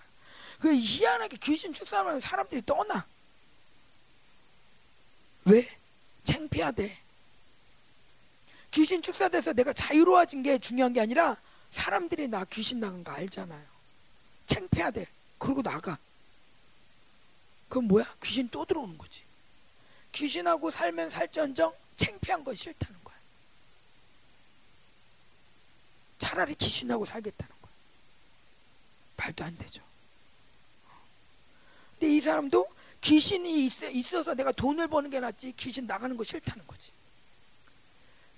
[0.61, 3.07] 그 희한하게 귀신 축사하면 사람들이 떠나.
[5.45, 5.69] 왜?
[6.25, 6.97] 창피하대.
[8.73, 11.37] 귀신 축사돼서 내가 자유로워진 게 중요한 게 아니라
[11.71, 13.65] 사람들이 나 귀신 나간 거 알잖아요.
[14.47, 15.07] 창피하대.
[15.39, 15.99] 그러고 나가.
[17.69, 18.05] 그건 뭐야?
[18.23, 19.23] 귀신 또 들어오는 거지.
[20.13, 23.17] 귀신하고 살면 살전정 창피한 건 싫다는 거야.
[26.19, 27.73] 차라리 귀신하고 살겠다는 거야.
[29.17, 29.83] 말도 안 되죠.
[31.93, 32.67] 근데 이 사람도
[33.01, 36.91] 귀신이 있어, 서 내가 돈을 버는 게 낫지 귀신 나가는 거 싫다는 거지.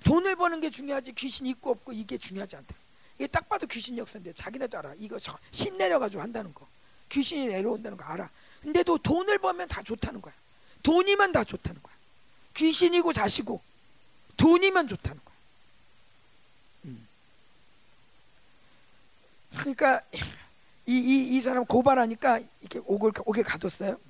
[0.05, 2.82] 돈을 버는 게 중요하지 귀신 있고 없고 이게 중요하지 않다.
[3.23, 4.95] 이게 딱 봐도 귀신 역사인데 자기네도 알아.
[4.99, 5.17] 이거
[5.53, 6.67] 신 내려가지고 한다는 거.
[7.09, 8.29] 귀신이 내려온다는 거 알아.
[8.63, 10.35] 근데도 돈을 벌면 다 좋다는 거야.
[10.83, 11.95] 돈이면 다 좋다는 거야.
[12.55, 13.61] 귀신이고 자시고
[14.37, 15.37] 돈이면 좋다는 거야.
[16.87, 17.07] 음.
[19.59, 20.01] 그러니까
[20.87, 24.01] 이, 이, 이 사람 고발하니까 이렇게 옥을, 옥에 가뒀어요.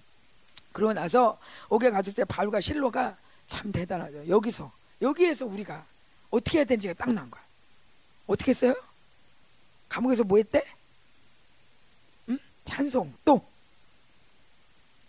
[0.73, 3.15] 그러고 나서 옥에 가뒀을 때 바울과 실로가
[3.47, 4.27] 참 대단하죠.
[4.27, 4.73] 여기서
[5.03, 5.85] 여기에서 우리가
[6.31, 7.43] 어떻게 해야 되는지가 딱 난 거야.
[8.27, 8.75] 어떻게 했어요?
[9.93, 10.65] 감옥에서 뭐 했대?
[12.29, 12.39] 응?
[12.65, 13.47] 찬송 또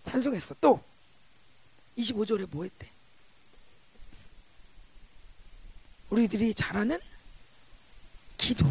[0.06, 0.82] 찬송했어 또
[1.98, 2.90] 25절에 뭐 했대?
[6.10, 7.00] 우리들이 잘하는
[8.38, 8.66] 기도.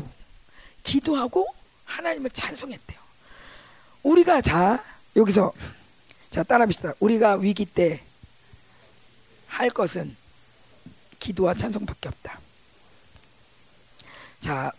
[0.83, 1.47] 기도하고
[1.85, 3.01] 하나님을 찬송했대요.
[4.03, 4.85] 우리가 자,
[5.17, 5.53] 여기서
[6.31, 6.95] 자, 따라합시다.
[7.01, 8.13] 우리가 위기 때
[9.53, 10.17] 할 것은
[11.19, 12.41] 기도와 찬송밖에 없다.
[14.41, 14.73] 자,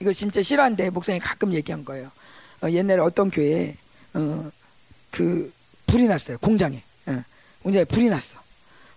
[0.00, 2.10] 이거 진짜 싫어한데 목사님 가끔 얘기한 거예요.
[2.62, 3.76] 어, 옛날에 어떤 교회에
[4.14, 4.50] 어,
[5.10, 5.52] 그
[5.86, 6.38] 불이 났어요.
[6.38, 6.82] 공장에.
[7.06, 7.22] 어,
[7.62, 8.38] 공장에 불이 났어.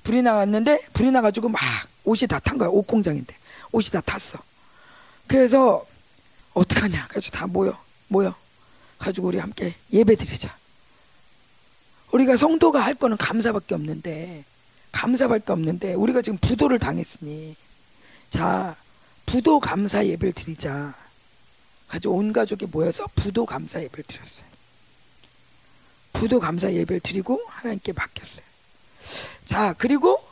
[0.04, 1.62] 불이 나왔는데 불이 나가지고 막
[2.06, 2.70] 옷이 다 탄 거야.
[2.70, 3.36] 옷 공장인데
[3.72, 4.40] 옷이 다 탔어.
[5.28, 5.86] 그래서
[6.54, 7.08] 어떡하냐.
[7.10, 8.34] 그래서 다 모여 모여
[8.98, 10.56] 가지고 우리 함께 예배 드리자.
[12.12, 14.46] 우리가 성도가 할 거는 감사밖에 없는데
[14.92, 17.56] 감사밖에 없는데 우리가 지금 부도를 당했으니
[18.30, 18.76] 자
[19.34, 20.94] 부도 감사 예배를 드리자.
[21.88, 24.46] 가지고 온 가족이 모여서 부도 감사 예배를 드렸어요.
[26.14, 28.46] 부도 감사 예배를 드리고 하나님께 맡겼어요.
[29.44, 30.24] 자, 그리고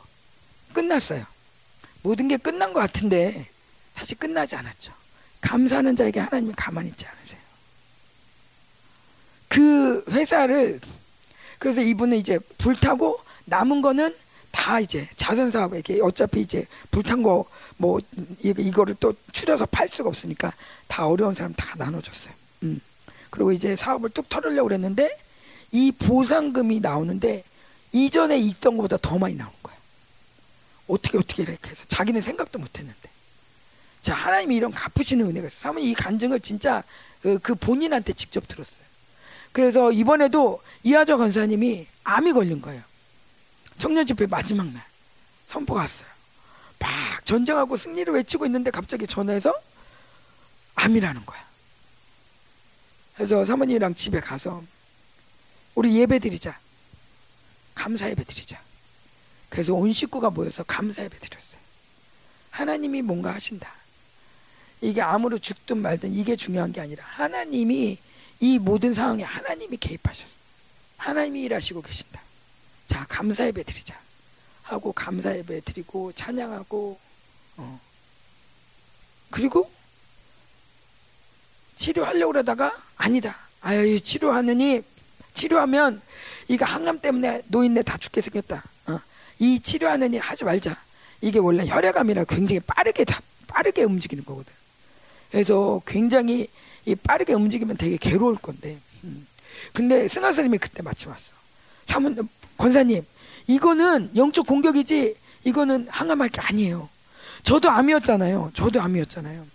[0.72, 1.26] 끝났어요.
[2.04, 3.48] 모든 게 끝난 것 같은데
[3.94, 4.92] 사실 끝나지 않았죠.
[5.40, 7.40] 감사하는 자에게 하나님이 가만히 있지 않으세요.
[9.48, 10.80] 그 회사를
[11.58, 14.14] 그래서 이분은 이제 불타고 남은 거는
[14.52, 18.00] 다 이제 자선 사업에게 어차피 이제 불탄 거뭐
[18.42, 20.52] 이거를 또 추려서 팔 수가 없으니까
[20.86, 22.34] 다 어려운 사람 다 나눠줬어요.
[22.64, 22.80] 음.
[23.30, 25.16] 그리고 이제 사업을 뚝 털으려고 그랬는데
[25.72, 27.44] 이 보상금이 나오는데
[27.92, 29.74] 이전에 있던 것보다 더 많이 나온 거야.
[30.86, 33.10] 어떻게 어떻게 이렇게 해서 자기는 생각도 못했는데.
[34.02, 35.60] 자 하나님이 이런 갚으시는 은혜가 있어.
[35.60, 36.82] 사모님 이 간증을 진짜
[37.22, 38.84] 그, 그 본인한테 직접 들었어요.
[39.52, 42.82] 그래서 이번에도 이하저 권사님이 암이 걸린 거예요.
[43.78, 44.84] 청년 집회 마지막 날
[45.46, 46.11] 선포 갔어요.
[46.82, 49.54] 막 전쟁하고 승리를 외치고 있는데 갑자기 전화해서
[50.74, 51.46] 암이라는 거야.
[53.14, 54.64] 그래서 사모님이랑 집에 가서
[55.76, 56.58] 우리 예배 드리자.
[57.74, 58.60] 감사 예배 드리자.
[59.48, 61.62] 그래서 온 식구가 모여서 감사 예배 드렸어요.
[62.50, 63.72] 하나님이 뭔가 하신다.
[64.80, 67.98] 이게 아무로 죽든 말든 이게 중요한 게 아니라 하나님이
[68.40, 70.30] 이 모든 상황에 하나님이 개입하셨어.
[70.96, 72.20] 하나님이 일하시고 계신다.
[72.88, 73.98] 자, 감사 예배 드리자.
[74.62, 76.98] 하고 감사 예배 드리고 찬양하고
[77.58, 77.80] 어.
[79.30, 79.70] 그리고
[81.76, 83.36] 치료하려고 그러다가 아니다.
[83.60, 84.82] 아유 치료하느니
[85.34, 86.00] 치료하면
[86.48, 88.62] 이거 항암 때문에 노인네 다 죽게 생겼다.
[88.86, 89.00] 어.
[89.38, 90.76] 이 치료하느니 하지 말자.
[91.20, 94.52] 이게 원래 혈액암이라 굉장히 빠르게 다, 빠르게 움직이는 거거든.
[95.30, 96.48] 그래서 굉장히
[96.84, 98.78] 이 빠르게 움직이면 되게 괴로울 건데.
[99.04, 99.26] 음.
[99.72, 101.32] 근데 승하 선생님이 그때 마침 왔어.
[101.86, 103.04] 사문 권사님
[103.46, 106.88] 이거는 영적 공격이지 이거는 항암할 게 아니에요.
[107.42, 108.52] 저도 암이었잖아요.
[108.54, 109.46] 저도 암이었잖아요.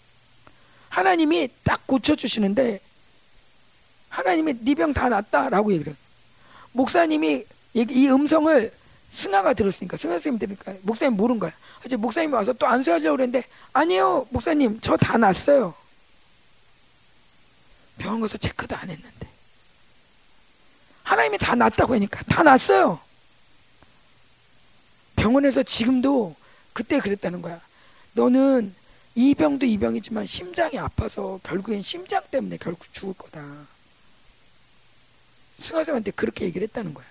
[0.90, 2.80] 하나님이 딱 고쳐주시는데
[4.10, 5.96] 하나님이 네 병 다 낫다라고 얘기를.
[6.72, 8.72] 목사님이 이 음성을
[9.10, 11.52] 승하가 들었으니까 승하 선생님 들으니까 목사님 모른 거야.
[11.86, 15.74] 이제 목사님이 와서 또 안수하려고 그랬는데 아니요 목사님 저 다 났어요.
[17.98, 19.28] 병원 가서 체크도 안 했는데
[21.04, 23.00] 하나님이 다 낫다고 하니까 다 낫어요.
[25.18, 26.36] 병원에서 지금도
[26.72, 27.60] 그때 그랬다는 거야.
[28.14, 28.74] 너는
[29.16, 33.44] 이 병도 이 병이지만 심장이 아파서 결국엔 심장 때문에 결국 죽을 거다.
[35.58, 37.06] 승하쌤한테 그렇게 얘기를 했다는 거야.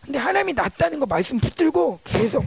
[0.00, 2.44] 근데 하나님이 낫다는 거 말씀 붙들고 계속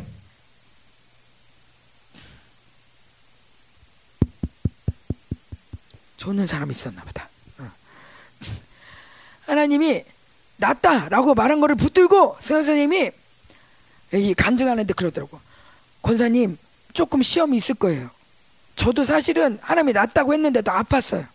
[6.18, 7.30] 좋는 사람이 있었나 보다.
[7.60, 7.72] 어.
[9.46, 10.04] 하나님이
[10.58, 13.12] 낫다라고 말한 거를 붙들고 선생님이
[14.14, 15.40] 이 간증하는데 그러더라고.
[16.02, 16.58] 권사님
[16.94, 18.10] 조금 시험이 있을 거예요.
[18.76, 21.28] 저도 사실은 하나님이 낫다고 했는데도 아팠어요.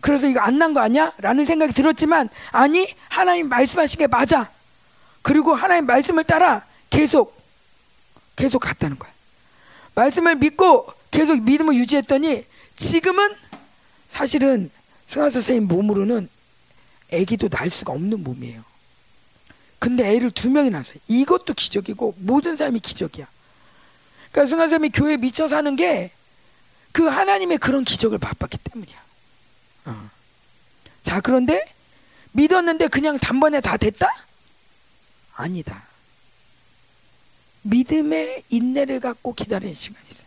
[0.00, 1.12] 그래서 이거 안 난 거 아니야?
[1.18, 4.50] 라는 생각이 들었지만 아니 하나님 말씀하신 게 맞아.
[5.22, 7.36] 그리고 하나님 말씀을 따라 계속
[8.36, 9.10] 계속 갔다는 거야.
[9.94, 12.44] 말씀을 믿고 계속 믿음을 유지했더니
[12.76, 13.34] 지금은
[14.08, 14.70] 사실은
[15.06, 16.28] 승하 선생님 몸으로는
[17.12, 18.62] 아기도 날 수가 없는 몸이에요.
[19.78, 20.98] 근데 애를 두 명이 낳았어요.
[21.08, 23.26] 이것도 기적이고 모든 사람이 기적이야.
[24.32, 26.12] 그러니까 승하 선생님이 교회에 미쳐 사는 게
[26.92, 28.96] 그 하나님의 그런 기적을 맛봤기 때문이야.
[29.86, 30.10] 어.
[31.02, 31.64] 자 그런데
[32.32, 34.08] 믿었는데 그냥 단번에 다 됐다?
[35.34, 35.86] 아니다.
[37.62, 40.26] 믿음의 인내를 갖고 기다리는 시간이 있어요.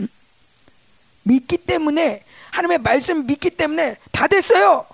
[0.00, 0.08] 응?
[1.22, 4.86] 믿기 때문에 하나님의 말씀 믿기 때문에 다 됐어요.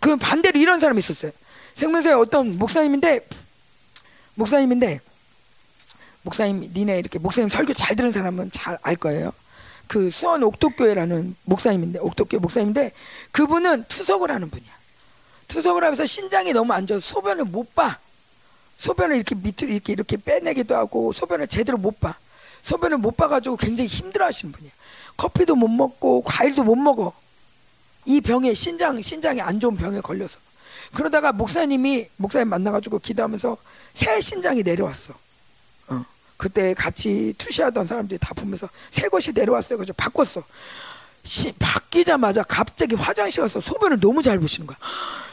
[0.00, 1.32] 그 반대로 이런 사람이 있었어요.
[1.78, 3.20] 생명사의 어떤 목사님인데
[4.34, 5.00] 목사님인데
[6.22, 9.32] 목사님 니네 이렇게 목사님 설교 잘 들은 사람은 잘 알 거예요.
[9.86, 12.90] 그 수원 옥도교회라는 목사님인데 옥도교회 목사님인데
[13.30, 14.70] 그분은 투석을 하는 분이야.
[15.46, 17.98] 투석을 하면서 신장이 너무 안 좋아서 소변을 못 봐.
[18.78, 22.16] 소변을 이렇게 밑으로 이렇게 이렇게 빼내기도 하고 소변을 제대로 못 봐.
[22.62, 24.72] 소변을 못 봐가지고 굉장히 힘들어하시는 분이야.
[25.16, 27.12] 커피도 못 먹고 과일도 못 먹어.
[28.04, 30.40] 이 병에 신장 신장이 안 좋은 병에 걸려서
[30.94, 33.56] 그러다가 목사님이 목사님 만나가지고 기도하면서
[33.94, 35.14] 새 신장이 내려왔어.
[35.88, 36.04] 어.
[36.36, 39.78] 그때 같이 투시하던 사람들이 다 보면서 새 것이 내려왔어요.
[39.78, 40.42] 그래서 바꿨어.
[41.24, 44.78] 시, 바뀌자마자 갑자기 화장실 가서 소변을 너무 잘 보시는 거야.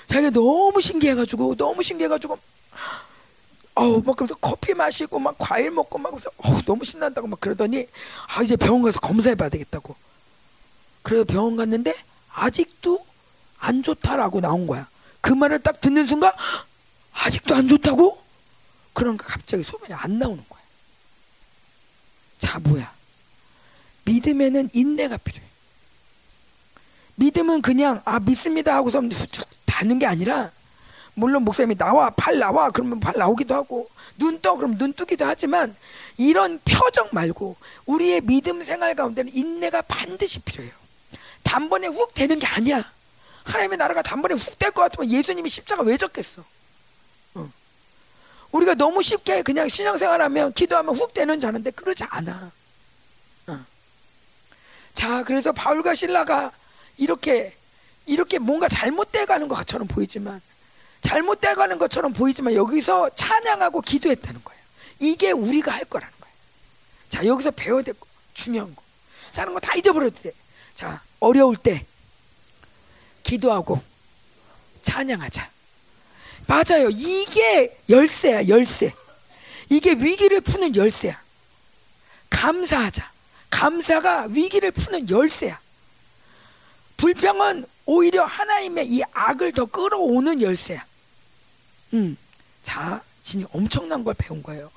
[0.07, 2.37] 자기가 너무 신기해가지고 너무 신기해가지고
[3.75, 7.87] 어우 막 그래서 커피 마시고 막 과일 먹고 막 그래서 어우 너무 신난다고 막 그러더니
[8.35, 9.95] 아 이제 병원 가서 검사해봐야 되겠다고.
[11.01, 11.93] 그래서 병원 갔는데
[12.31, 13.05] 아직도
[13.59, 14.87] 안 좋다라고 나온 거야.
[15.25, 16.31] 그 말을 딱 듣는 순간
[17.11, 18.21] 아직도 안 좋다고?
[18.93, 20.61] 그러니까 갑자기 소변이 안 나오는 거야.
[22.37, 22.93] 자 뭐야?
[24.03, 25.43] 믿음에는 인내가 필요해.
[27.15, 30.51] 믿음은 그냥 아 믿습니다 하고서 툭 닿는 게 아니라
[31.15, 35.75] 물론 목사님이 나와 팔 나와 그러면 팔 나오기도 하고 눈 떠 그럼 눈 뜨기도 하지만
[36.17, 37.55] 이런 표정 말고
[37.87, 40.73] 우리의 믿음 생활 가운데는 인내가 반드시 필요해요.
[41.41, 42.94] 단번에 훅 되는 게 아니야.
[43.45, 46.43] 하나님의 나라가 단번에 훅 될 것 같으면 예수님이 십자가 왜 졌겠어?
[47.35, 47.51] 어.
[48.51, 52.51] 우리가 너무 쉽게 그냥 신앙생활하면 기도하면 훅 되는 줄 아는데 그러지 않아.
[53.47, 53.65] 어.
[54.93, 56.51] 자, 그래서 바울과 신라가
[56.97, 57.55] 이렇게
[58.07, 60.41] 이렇게 뭔가 잘못돼 가는 것처럼 보이지만
[61.01, 64.61] 잘못돼 가는 것처럼 보이지만 여기서 찬양하고 기도했다는 거예요.
[64.99, 66.35] 이게 우리가 할 거라는 거예요.
[67.09, 68.81] 자, 여기서 배워야 될 거, 중요한 거.
[69.33, 70.31] 사는 거 다 잊어버려도 돼.
[70.73, 71.85] 자, 어려울 때
[73.25, 73.81] 기도하고
[74.83, 75.49] 찬양하자.
[76.47, 76.89] 맞아요.
[76.91, 78.93] 이게 열쇠야, 열쇠.
[79.69, 81.19] 이게 위기를 푸는 열쇠야.
[82.29, 83.11] 감사하자.
[83.49, 85.59] 감사가 위기를 푸는 열쇠야.
[86.97, 90.85] 불평은 오히려 하나님의 이 악을 더 끌어오는 열쇠야.
[91.93, 92.15] 음,
[92.61, 94.71] 자, 진짜 엄청난 걸 배운 거예요.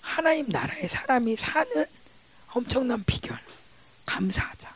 [0.00, 1.86] 하나님 나라의 사람이 사는
[2.52, 3.38] 엄청난 비결.
[4.04, 4.74] 감사하자.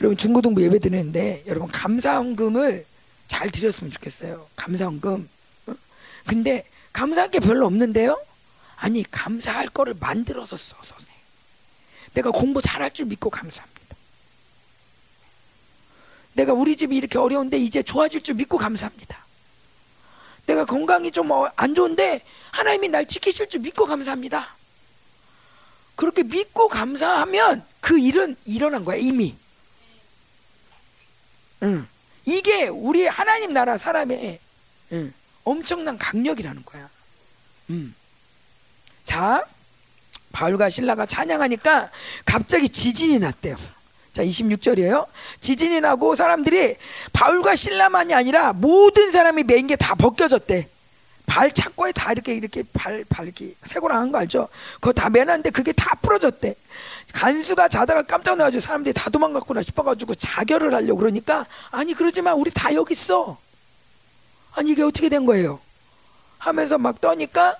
[0.00, 2.86] 여러분 중고등부 예배 드리는데 여러분 감사헌금을
[3.26, 4.46] 잘 드렸으면 좋겠어요.
[4.56, 5.28] 감사헌금.
[5.66, 5.74] 어?
[6.26, 8.20] 근데 감사할 게 별로 없는데요.
[8.76, 11.12] 아니 감사할 거를 만들어서 써서 내.
[12.14, 13.74] 내가 공부 잘할 줄 믿고 감사합니다.
[16.34, 19.24] 내가 우리 집이 이렇게 어려운데 이제 좋아질 줄 믿고 감사합니다.
[20.46, 24.54] 내가 건강이 좀 안 좋은데 하나님이 날 지키실 줄 믿고 감사합니다.
[25.96, 29.36] 그렇게 믿고 감사하면 그 일은 일어난 거야 이미.
[31.64, 31.86] 응.
[32.24, 34.38] 이게 우리 하나님 나라 사람의
[34.92, 35.12] 응.
[35.44, 36.88] 엄청난 강력이라는 거야.
[37.70, 37.94] 음.
[39.02, 39.44] 자,
[40.32, 41.90] 바울과 신라가 찬양하니까
[42.24, 43.56] 갑자기 지진이 났대요.
[44.12, 45.06] 자, 26절이에요.
[45.40, 46.76] 지진이 나고 사람들이
[47.12, 50.68] 바울과 신라만이 아니라 모든 사람이 맨게다 벗겨졌대.
[51.26, 54.48] 발 착고에 다 이렇게 이렇게 발, 발 이렇게 세고랑 한 거 알죠?
[54.74, 56.54] 그거 다 매놨는데 그게 다 부러졌대.
[57.14, 62.74] 간수가 자다가 깜짝 놀라가지고 사람들이 다 도망갔구나 싶어가지고 자결을 하려고 그러니까 아니 그러지만 우리 다
[62.74, 63.38] 여기 있어.
[64.52, 65.60] 아니 이게 어떻게 된 거예요?
[66.38, 67.56] 하면서 막 떠니까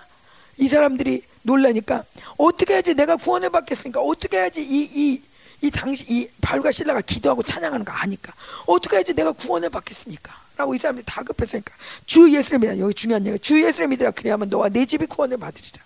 [0.57, 2.03] 이 사람들이 놀라니까
[2.37, 7.41] 어떻게 해야지 내가 구원을 받겠으니까 어떻게 해야지 이 이 이 당시 이 발과 신라가 기도하고
[7.41, 8.33] 찬양하는 거 아니까
[8.65, 10.33] 어떻게 해야지 내가 구원을 받겠습니까?
[10.57, 11.73] 라고 이 사람들이 다급했으니까
[12.05, 15.81] 주 예수를 믿어 여기 중요한 얘기 주 예수를 믿으라 그래야만 너와 내 집이 구원을 받으리라.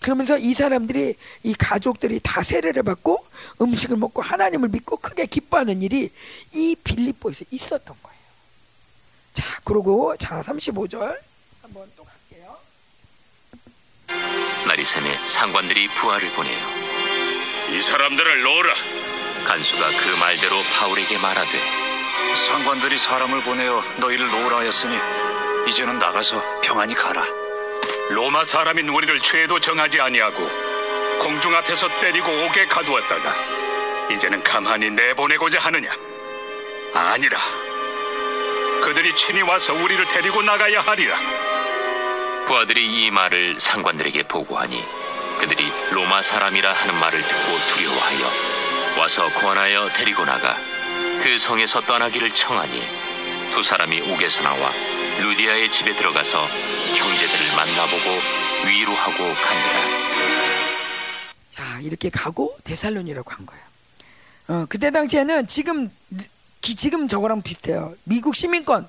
[0.00, 3.24] 그러면서 이 사람들이 이 가족들이 다 세례를 받고
[3.60, 6.10] 음식을 먹고 하나님을 믿고 크게 기뻐하는 일이
[6.54, 8.18] 이 빌립보에서 있었던 거예요.
[9.34, 11.18] 자, 그리고 자 35절
[11.62, 12.56] 한번 또 갈게요.
[14.84, 16.58] 새매 상관들이 부하를 보내요.
[17.72, 18.74] 이 사람들을 놓으라.
[19.46, 21.50] 간수가 그 말대로 바울에게 말하되
[22.46, 24.96] 상관들이 사람을 보내어 너희를 놓으라 하였으니
[25.68, 27.47] 이제는 나가서 평안히 가라.
[28.10, 30.48] 로마 사람인 우리를 죄도 정하지 아니하고
[31.20, 33.34] 공중 앞에서 때리고 옥에 가두었다가
[34.10, 35.90] 이제는 가만히 내보내고자 하느냐?
[36.94, 37.38] 아니라
[38.82, 41.16] 그들이 친히 와서 우리를 데리고 나가야 하리라.
[42.46, 44.82] 부하들이 이 말을 상관들에게 보고하니
[45.38, 50.56] 그들이 로마 사람이라 하는 말을 듣고 두려워하여 와서 권하여 데리고 나가
[51.22, 54.72] 그 성에서 떠나기를 청하니 두 사람이 옥에서 나와
[55.18, 58.04] 루디아의 집에 들어가서 형제들을 만나보고
[58.66, 59.78] 위로하고 갑니다.
[61.50, 63.62] 자 이렇게 가고 데살로니라고 한 거예요.
[64.48, 65.90] 어, 그때 당시에는 지금
[66.60, 67.94] 기, 지금 저거랑 비슷해요.
[68.04, 68.88] 미국 시민권.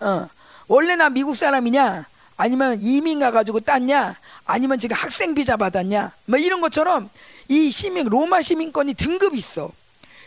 [0.00, 0.28] 어,
[0.68, 2.06] 원래 나 미국 사람이냐?
[2.36, 4.16] 아니면 이민 가가지고 땄냐?
[4.44, 6.12] 아니면 지금 학생 비자 받았냐?
[6.26, 7.08] 뭐 이런 것처럼
[7.48, 9.70] 이 시민 로마 시민권이 등급이 있어.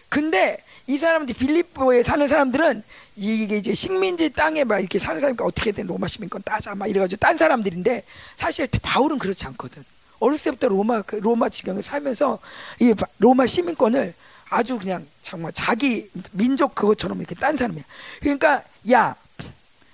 [0.10, 2.84] 근데 이 사람들 빌립보에 사는 사람들은
[3.16, 7.38] 이게 이제 식민지 땅에 막 이렇게 사는 사람이니까 어떻게든 로마 시민권 따자 막 이래가지고 딴
[7.38, 8.04] 사람들인데
[8.36, 9.84] 사실 바울은 그렇지 않거든.
[10.20, 12.40] 어렸을 때부터 로마 그 로마 지경에 살면서
[12.80, 14.14] 이 로마 시민권을
[14.50, 17.84] 아주 그냥 정말 자기 민족 그것처럼 이렇게 딴 사람이야.
[18.20, 19.16] 그러니까 야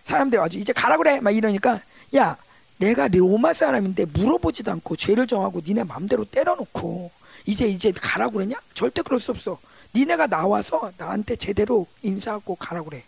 [0.03, 1.81] 사람들이 아주 이제 가라 그래 막 이러니까
[2.15, 2.35] 야
[2.77, 7.11] 내가 로마 사람인데 물어보지도 않고 죄를 정하고 니네 마음대로 때려놓고
[7.45, 8.57] 이제 이제 가라 그러냐?
[8.73, 9.57] 절대 그럴 수 없어.
[9.93, 13.03] 니네가 나와서 나한테 제대로 인사하고 가라 그래.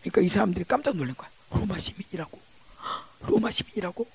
[0.00, 1.30] 그러니까 이 사람들이 깜짝 놀란 거야.
[1.50, 2.38] 로마 시민이라고.
[3.26, 4.06] 로마 시민이라고.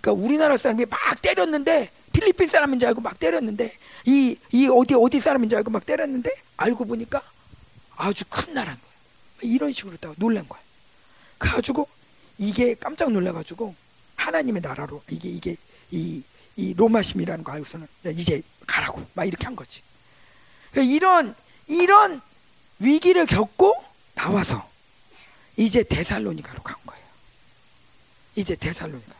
[0.00, 5.20] 그러니까 우리나라 사람이 막 때렸는데 필리핀 사람인 줄 알고 막 때렸는데 이, 이 어디 어디
[5.20, 7.22] 사람인 줄 알고 막 때렸는데 알고 보니까
[7.96, 8.90] 아주 큰 나라인 거야.
[9.42, 10.60] 이런 식으로 다 놀란 거야.
[11.38, 11.88] 그래가지고
[12.38, 13.74] 이게 깜짝 놀라가지고
[14.16, 15.56] 하나님의 나라로 이게 이게
[15.90, 16.22] 이,
[16.56, 17.86] 이 로마 시민이라는 거 알고서는
[18.16, 19.82] 이제 가라고 막 이렇게 한 거지.
[20.74, 21.34] 그러니까 이런
[21.68, 22.20] 이런
[22.80, 23.82] 위기를 겪고
[24.14, 24.68] 나와서
[25.56, 27.04] 이제 데살로니가로 간 거예요.
[28.34, 29.14] 이제 데살로니가.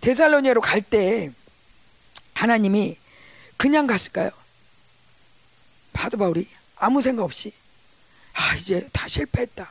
[0.00, 1.32] 데살로니아로 갈 때
[2.34, 2.96] 하나님이
[3.56, 4.30] 그냥 갔을까요?
[5.92, 7.52] 바도 바울이 아무 생각 없이
[8.34, 9.68] 아 이제 다 실패했다.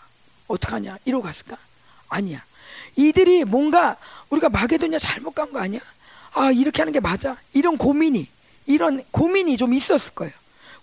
[0.48, 0.98] 어떡하냐?
[1.06, 1.58] 이러고 갔을까?
[2.10, 2.44] 아니야.
[2.96, 3.98] 이들이 뭔가
[4.30, 5.80] 우리가 마게도냐 잘못 간 거 아니야?
[6.34, 7.38] 아 이렇게 하는 게 맞아?
[7.54, 8.28] 이런 고민이
[8.66, 10.34] 이런 고민이 좀 있었을 거예요.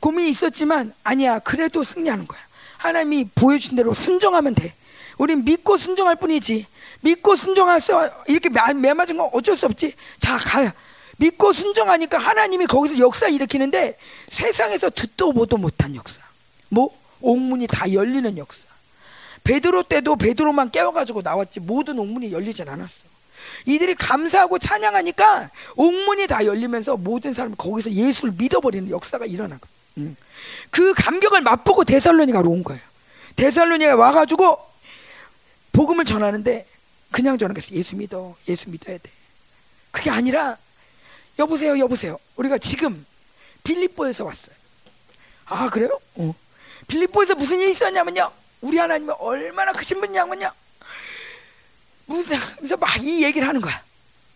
[0.00, 2.40] 고민이 있었지만 아니야 그래도 승리하는 거야.
[2.78, 4.74] 하나님이 보여준 대로 순종하면 돼.
[5.18, 6.66] 우린 믿고 순종할 뿐이지.
[7.02, 9.94] 믿고 순종해서 이렇게 매 맞은 건 어쩔 수 없지.
[10.18, 10.72] 자 가.
[11.18, 13.98] 믿고 순종하니까 하나님이 거기서 역사 일으키는데
[14.28, 16.22] 세상에서 듣도 보도 못한 역사.
[16.70, 16.90] 뭐
[17.20, 18.66] 옥문이 다 열리는 역사.
[19.44, 23.04] 베드로 때도 베드로만 깨워가지고 나왔지 모든 옥문이 열리진 않았어.
[23.66, 29.68] 이들이 감사하고 찬양하니까 옥문이 다 열리면서 모든 사람이 거기서 예수를 믿어버리는 역사가 일어나고.
[30.00, 30.16] 음.
[30.70, 32.80] 그 감격을 맛보고 데살로니가로 온 거예요.
[33.36, 34.58] 데살로니가 와가지고
[35.72, 36.66] 복음을 전하는데
[37.10, 37.74] 그냥 전하겠어.
[37.74, 38.36] 예수 믿어.
[38.48, 39.10] 예수 믿어야 돼.
[39.90, 40.56] 그게 아니라
[41.38, 42.18] 여보세요, 여보세요.
[42.36, 43.04] 우리가 지금
[43.64, 44.54] 빌립보에서 왔어요.
[45.46, 45.98] 아 그래요?
[46.16, 46.34] 어.
[46.86, 48.30] 빌립보에서 무슨 일이 있었냐면요.
[48.60, 50.50] 우리 하나님이 얼마나 크신 분이냐면요.
[52.06, 53.82] 무슨 그래서 막 이 얘기를 하는 거야.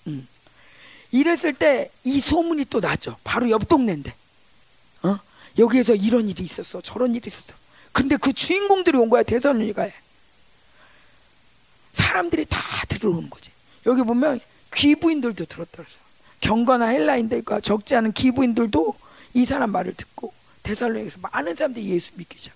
[0.06, 0.26] 음.
[1.10, 3.16] 이랬을 때 이 소문이 또 났죠.
[3.24, 4.14] 바로 옆 동네인데.
[5.54, 5.62] 어?
[5.62, 6.80] 여기에서 이런 일이 있었어.
[6.80, 7.54] 저런 일이 있었어.
[7.92, 9.92] 근데 그 주인공들이 온 거야 대선이가에.
[11.92, 13.50] 사람들이 다 들어오는 거지.
[13.86, 14.40] 여기 보면
[14.74, 15.98] 귀부인들도 그랬어.
[16.40, 18.94] 경건한 헬라인들과 적지 않은 기부인들도
[19.34, 20.32] 이 사람 말을 듣고
[20.62, 22.54] 대살로에서 많은 사람들이 예수 믿기 시작.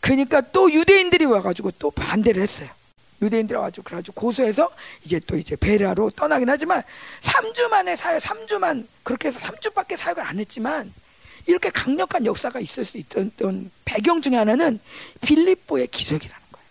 [0.00, 2.68] 그러니까 또 유대인들이 와가지고 또 반대를 했어요.
[3.22, 4.70] 유대인들이 와가지고 그래가지고 고소해서
[5.04, 6.82] 이제 또 이제 베라로 떠나긴 하지만
[7.20, 10.92] 3주 만에 사역, 3주만 그렇게 해서 3주밖에 사역을 안 했지만
[11.46, 13.32] 이렇게 강력한 역사가 있을 수 있던
[13.84, 14.78] 배경 중에 하나는
[15.22, 16.66] 빌립보의 기적이라는 거예요.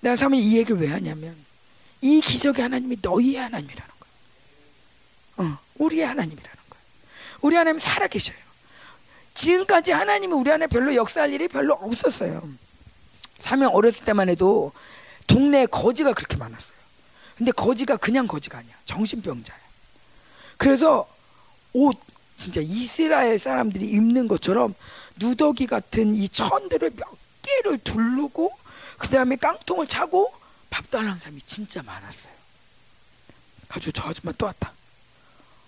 [0.00, 1.36] 내가 사모님 이 얘기를 왜 하냐면
[2.00, 3.92] 이 기적의 하나님이 너희의 하나님이라는
[5.36, 5.52] 거예요.
[5.52, 6.84] 어, 우리의 하나님이라는 거예요.
[7.40, 8.36] 우리 하나님 살아 계셔요.
[9.34, 12.48] 지금까지 하나님이 우리 안에 별로 역사할 일이 별로 없었어요.
[13.38, 14.72] 사명 어렸을 때만 해도
[15.26, 16.76] 동네에 거지가 그렇게 많았어요.
[17.36, 18.74] 근데 거지가 그냥 거지가 아니야.
[18.84, 19.58] 정신병자야.
[20.58, 21.08] 그래서
[21.72, 21.98] 옷
[22.42, 24.74] 진짜 이스라엘 사람들이 입는 것처럼
[25.14, 27.06] 누더기 같은 이 천들을 몇
[27.40, 28.50] 개를 두르고
[28.98, 30.34] 그 다음에 깡통을 차고
[30.68, 32.32] 밥 달라는 사람이 진짜 많았어요.
[33.68, 34.72] 아주 저 아줌마 또 왔다.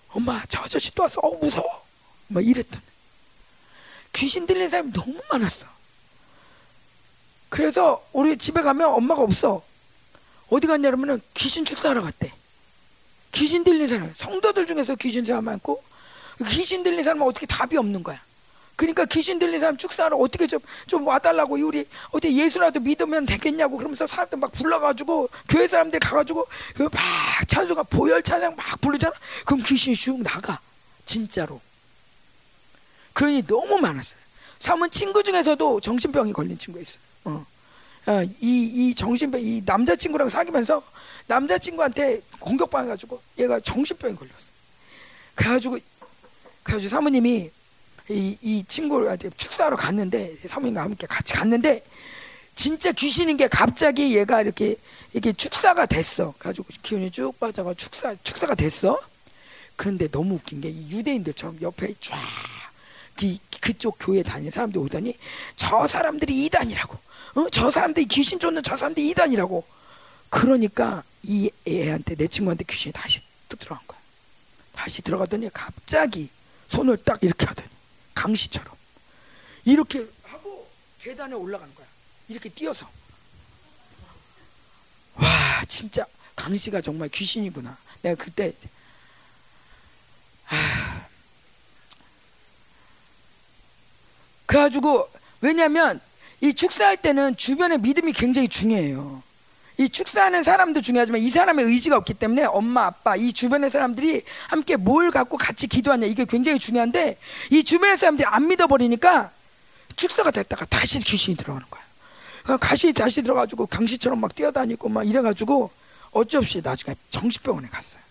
[0.09, 1.21] 엄마 저 아저씨 또 왔어.
[1.21, 1.85] 어 무서워.
[2.27, 2.83] 막 이랬더니
[4.11, 5.67] 귀신 들린 사람이 너무 많았어.
[7.47, 9.63] 그래서 우리 집에 가면 엄마가 없어.
[10.49, 12.33] 어디 갔냐 그러면은 귀신 축사하러 갔대.
[13.31, 15.81] 귀신 들린 사람, 성도들 중에서 귀신 사람 많고
[16.47, 18.19] 귀신 들린 사람은 어떻게 답이 없는 거야.
[18.75, 24.05] 그러니까 귀신 들린 사람 축사하러 어떻게 좀, 좀 와달라고 우리 어디 예수라도 믿으면 되겠냐고 그러면서
[24.05, 26.45] 사람들 막 불러가지고 교회 사람들 가가지고
[26.79, 26.91] 막
[27.47, 29.13] 찬송가 보혈 찬양 막 부르잖아.
[29.45, 30.59] 그럼 귀신이 슉 나가.
[31.05, 31.61] 진짜로.
[33.13, 34.19] 그러니 너무 많았어요.
[34.59, 37.01] 사문 친구 중에서도 정신병이 걸린 친구 있어요.
[37.25, 37.45] 어.
[38.07, 40.83] 어, 이, 이 정신병, 이 남자친구랑 사귀면서
[41.27, 44.45] 남자친구한테 공격받아가지고 얘가 정신병이 걸렸어.
[45.33, 45.79] 그래가지고,
[46.65, 47.51] 그래가지고 사모님이
[48.09, 51.83] 이, 이 친구한테 축사하러 갔는데, 사모님과 함께 같이 갔는데,
[52.55, 54.75] 진짜 귀신인 게 갑자기 얘가 이렇게,
[55.13, 56.33] 이렇게 축사가 됐어.
[56.39, 58.99] 가지고 기운이 쭉 빠져가 축사, 축사가 됐어.
[59.75, 62.17] 그런데 너무 웃긴 게 이 유대인들처럼 옆에 쫙,
[63.15, 65.17] 그, 그쪽 교회 다니는 사람들이 오더니
[65.55, 66.97] 저 사람들이 이단이라고.
[67.35, 67.49] 어?
[67.51, 69.63] 저 사람들이 귀신 쫓는 저 사람들이 이단이라고.
[70.29, 73.99] 그러니까 이 애한테 내 친구한테 귀신이 다시 또 들어간 거야.
[74.73, 76.29] 다시 들어가더니 갑자기
[76.67, 77.69] 손을 딱 이렇게 하더니
[78.13, 78.75] 강시처럼
[79.65, 81.87] 이렇게 하고 계단에 올라가는 거야.
[82.27, 82.89] 이렇게 뛰어서.
[85.15, 86.05] 와 진짜
[86.35, 87.77] 강시가 정말 귀신이구나.
[88.01, 88.53] 내가 그때
[90.47, 91.07] 아,
[94.45, 95.09] 그래가지고
[95.41, 95.99] 왜냐하면
[96.41, 99.23] 이 축사할 때는 주변의 믿음이 굉장히 중요해요.
[99.77, 104.77] 이 축사하는 사람도 중요하지만 이 사람의 의지가 없기 때문에 엄마, 아빠, 이 주변의 사람들이 함께
[104.77, 107.17] 뭘 갖고 같이 기도하냐 이게 굉장히 중요한데
[107.51, 109.31] 이 주변의 사람들이 안 믿어버리니까
[109.95, 112.57] 축사가 됐다가 다시 귀신이 들어가는 거야.
[112.57, 115.71] 다시 다시 들어가지고 강시처럼 막 뛰어다니고 막 이래가지고
[116.11, 118.01] 어찌 없이 나중에 정신병원에 갔어요.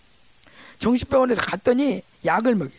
[0.78, 2.70] 정신병원에서 갔더니 약을 먹여.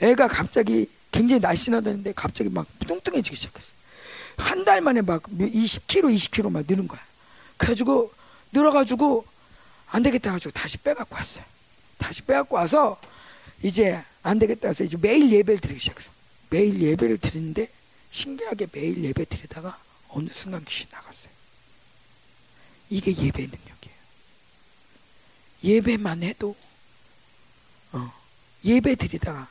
[0.00, 3.72] 애가 갑자기 굉장히 날씬하다는데 갑자기 막 뚱뚱해지기 시작했어.
[4.38, 7.00] 한 달 만에 막 20kg, 20kg 막 느는 거야.
[7.56, 8.10] 그래가지고
[8.56, 9.24] 늘어가지고
[9.88, 11.44] 안 되겠다 가지고 다시 빼갖고 왔어요.
[11.98, 12.98] 다시 빼갖고 와서
[13.62, 16.10] 이제 안 되겠다 해서 이제 매일 예배를 드리기 시작했어.
[16.50, 17.68] 매일 예배를 드리는데
[18.10, 19.78] 신기하게 매일 예배 드리다가
[20.08, 21.32] 어느 순간 귀신 나갔어요.
[22.88, 23.96] 이게 예배의 능력이에요.
[25.64, 26.54] 예배만 해도
[27.92, 28.12] 어,
[28.64, 29.48] 예배 드리다가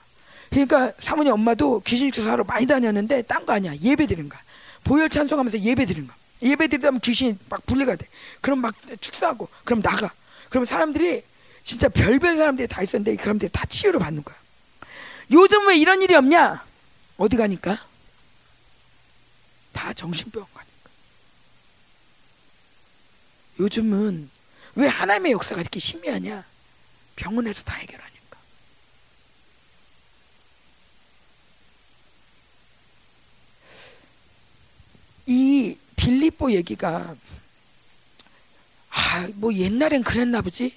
[0.49, 3.75] 그러니까 사모님 엄마도 귀신 주사하러 많이 다녔는데 딴 거 아니야.
[3.75, 4.41] 예배 드리는 거야.
[4.83, 6.17] 보혈 찬송하면서 예배 드리는 거야.
[6.41, 8.07] 예배 드리다 면 귀신이 막 분리가 돼.
[8.41, 10.13] 그럼 막 축사하고 그럼 나가.
[10.49, 11.23] 그럼 사람들이
[11.63, 14.35] 진짜 별별 사람들이 다 있었는데 그 사람들이 다 치유를 받는 거야.
[15.31, 16.63] 요즘 왜 이런 일이 없냐?
[17.17, 17.87] 어디 가니까?
[19.73, 20.89] 다 정신병원 가니까.
[23.59, 24.29] 요즘은
[24.75, 26.45] 왜 하나님의 역사가 이렇게 심미하냐?
[27.15, 28.37] 병원에서 다 해결하니까.
[35.27, 37.15] 이 빌립보 얘기가
[38.89, 40.73] 아, 뭐 옛날엔 그랬나 보지?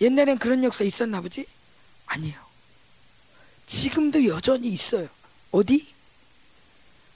[0.00, 1.46] 옛날엔 그런 역사 있었나 보지?
[2.06, 2.38] 아니에요.
[3.66, 5.08] 지금도 여전히 있어요.
[5.50, 5.92] 어디?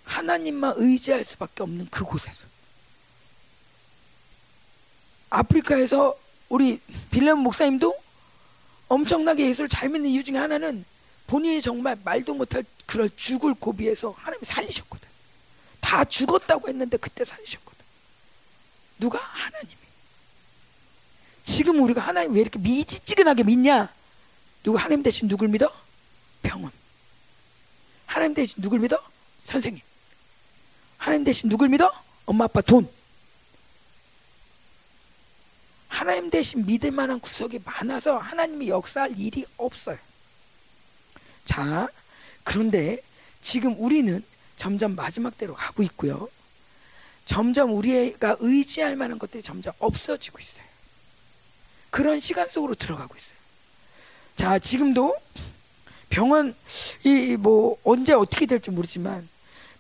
[0.05, 2.47] 하나님만 의지할 수밖에 없는 그곳에서.
[5.31, 6.19] 아프리카에서
[6.49, 6.81] 우리
[7.11, 7.95] 빌레몬 목사님도
[8.89, 10.85] 엄청나게 예수를 잘 믿는 이유 중에 하나는
[11.27, 15.12] 본인이 정말 말도 못할 그럴 죽을 고비에서 하나님이 살리셨거든.
[15.93, 17.85] 다 죽었다고 했는데 그때 살리셨거든.
[18.99, 19.19] 누가?
[19.19, 19.77] 하나님이.
[21.45, 23.93] 지금 우리가 하나님 왜 이렇게 미지찌근하게 믿냐?
[24.63, 25.71] 누가 하나님 대신 누굴 믿어?
[26.43, 26.73] 병원.
[28.07, 28.99] 하나님 대신 누굴 믿어?
[29.41, 29.83] 선생님.
[30.97, 31.93] 하나님 대신 누굴 믿어?
[32.25, 32.89] 엄마 아빠 돈.
[35.89, 39.99] 하나님 대신 믿을 만한 구석이 많아서 하나님이 역사할 일이 없어요.
[41.45, 41.87] 자,
[42.45, 43.03] 그런데
[43.43, 44.25] 지금 우리는
[44.63, 46.29] 점점 마지막 대로 가고 있고요.
[47.25, 50.65] 점점 우리가 의지할 만한 것들이 점점 없어지고 있어요.
[51.91, 53.35] 그런 시간 속으로 들어가고 있어요.
[54.37, 55.17] 자, 지금도
[56.11, 56.55] 병원
[57.03, 59.29] 이 뭐 언제 어떻게 될지 모르지만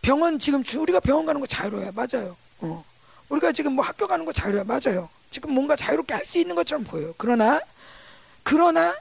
[0.01, 1.93] 병원 지금 우리가 병원 가는 거 자유로워요.
[1.93, 2.37] 맞아요.
[2.59, 2.85] 어.
[3.29, 4.65] 우리가 지금 뭐 학교 가는 거 자유로워요.
[4.65, 5.09] 맞아요.
[5.31, 7.15] 지금 뭔가 자유롭게 할 수 있는 것처럼 보여요.
[7.19, 7.61] 그러나
[8.43, 8.97] 그러나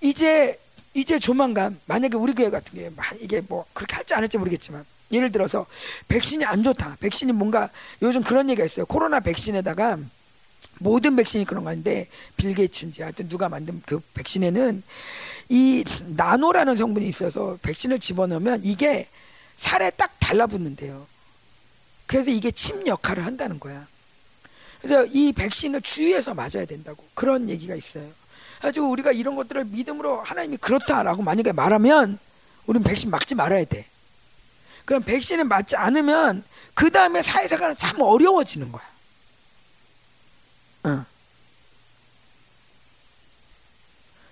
[0.00, 0.58] 이제
[0.92, 2.90] 이제 조만간 만약에 우리 교회 같은 게
[3.20, 5.66] 이게 뭐 그렇게 할지 안 할지 모르겠지만 예를 들어서
[6.08, 6.96] 백신이 안 좋다.
[7.00, 7.70] 백신이 뭔가
[8.02, 8.86] 요즘 그런 얘기가 있어요.
[8.86, 9.98] 코로나 백신에다가
[10.78, 14.82] 모든 백신이 그런 건데 빌 게이츠인지 하여튼 누가 만든 그 백신에는
[15.50, 19.08] 이 나노라는 성분이 있어서 백신을 집어넣으면 이게
[19.56, 21.06] 살에 딱 달라붙는데요.
[22.06, 23.86] 그래서 이게 침 역할을 한다는 거야.
[24.80, 28.06] 그래서 이 백신을 주의해서 맞아야 된다고 그런 얘기가 있어요.
[28.60, 32.18] 가지고 우리가 이런 것들을 믿음으로 하나님이 그렇다라고 만약에 말하면
[32.66, 33.86] 우리는 백신 맞지 말아야 돼.
[34.84, 38.84] 그럼 백신을 맞지 않으면 그 다음에 사회생활은 참 어려워지는 거야.
[40.84, 41.06] 어.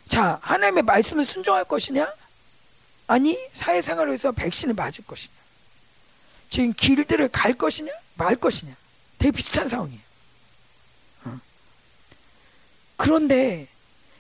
[0.09, 2.13] 자, 하나님의 말씀을 순종할 것이냐?
[3.07, 5.35] 아니, 사회생활을 위해서 백신을 맞을 것이냐?
[6.51, 7.91] 지금 길들을 갈 것이냐?
[8.15, 8.75] 말 것이냐?
[9.19, 10.01] 되게 비슷한 상황이에요.
[11.25, 11.41] 어.
[12.97, 13.69] 그런데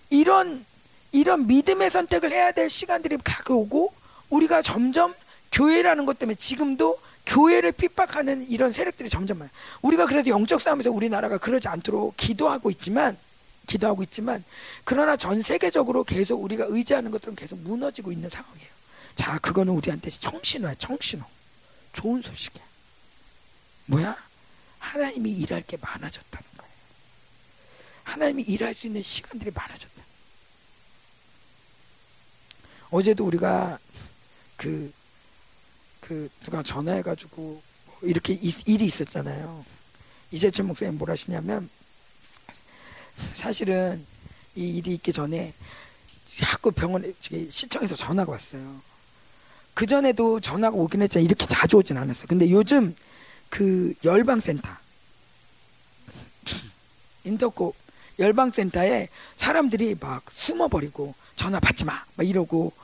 [0.09, 0.65] 이런
[1.13, 3.93] 이런 믿음의 선택을 해야 될 시간들이 가까우고
[4.31, 5.15] 우리가 점점
[5.53, 9.53] 교회라는 것 때문에 지금도 교회를 핍박하는 이런 세력들이 점점 많아요.
[9.83, 13.17] 우리가 그래도 영적 싸움에서 우리나라가 그러지 않도록 기도하고 있지만
[13.67, 14.43] 기도하고 있지만
[14.85, 18.69] 그러나 전 세계적으로 계속 우리가 의지하는 것들은 계속 무너지고 있는 상황이에요.
[19.15, 21.25] 자, 그거는 우리한테 청신호야, 청신호.
[21.93, 22.65] 좋은 소식이야.
[23.87, 24.17] 뭐야?
[24.79, 26.73] 하나님이 일할 게 많아졌다는 거예요.
[28.05, 30.03] 하나님이 일할 수 있는 시간들이 많아졌다.
[32.91, 33.79] 어제도 우리가
[34.57, 34.93] 그,
[36.13, 39.65] 그, 누가 전화해가지고 뭐 이렇게 일이 있었잖아요.
[40.31, 41.71] 이재철 목사님 뭘 하시냐면
[43.33, 44.05] 사실은
[44.55, 45.55] 이 일이 있기 전에
[46.27, 47.13] 자꾸 병원에
[47.49, 48.83] 시청에서 전화가 왔어요.
[49.73, 52.27] 그 전에도 전화가 오긴 했지만 이렇게 자주 오진 않았어요.
[52.27, 52.95] 근데 요즘
[53.49, 54.69] 그 열방센터
[57.25, 57.75] 인터코
[58.19, 62.83] 열방센터에 사람들이 막 숨어버리고 전화 받지 마, 막 이러고 어,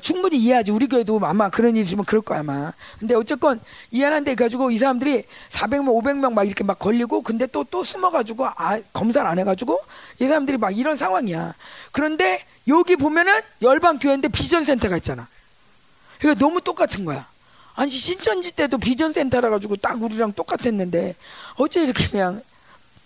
[0.00, 0.72] 충분히 이해하지.
[0.72, 2.72] 우리 교회도 아마 그런 일 있으면 그럴 거야 아마.
[2.98, 3.60] 근데 어쨌건
[3.90, 8.80] 이해하는데 가지고 이 사람들이 400명, 500명 막 이렇게 막 걸리고 근데 또 또 숨어가지고 아
[8.92, 9.80] 검사를 안 해가지고
[10.20, 11.54] 이 사람들이 막 이런 상황이야.
[11.92, 15.28] 그런데 여기 보면은 열방 교회인데 비전 센터가 있잖아.
[16.18, 17.26] 그러니까 너무 똑같은 거야.
[17.74, 21.16] 아니 신천지 때도 비전 센터라 가지고 딱 우리랑 똑같았는데
[21.56, 22.40] 어째 이렇게 그냥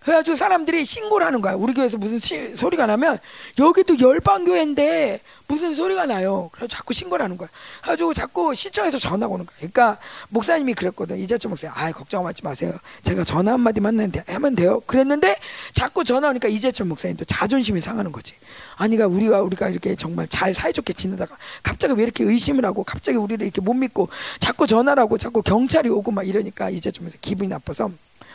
[0.01, 1.55] 그래가지고 사람들이 신고를 하는 거야.
[1.55, 3.19] 우리 교회에서 무슨 시, 소리가 나면
[3.59, 6.49] 여기도 열방교회인데 무슨 소리가 나요.
[6.53, 7.51] 그래서 자꾸 신고를 하는 거야.
[7.83, 9.57] 그래가지고 자꾸 시청에서 전화가 오는 거야.
[9.59, 9.99] 그러니까
[10.31, 11.19] 목사님이 그랬거든.
[11.19, 12.73] 이재철 목사님, 아 걱정하지 마세요.
[13.03, 14.81] 제가 전화 한마디만 하면 돼요.
[14.87, 15.37] 그랬는데
[15.73, 18.33] 자꾸 전화 오니까 이재철 목사님도 자존심이 상하는 거지.
[18.77, 23.45] 아니가 우리가 우리가 이렇게 정말 잘 사이좋게 지내다가 갑자기 왜 이렇게 의심을 하고 갑자기 우리를
[23.45, 27.91] 이렇게 못 믿고 자꾸 전화를 하고 자꾸 경찰이 오고 막 이러니까 이재철 목사님 기분이 나빠서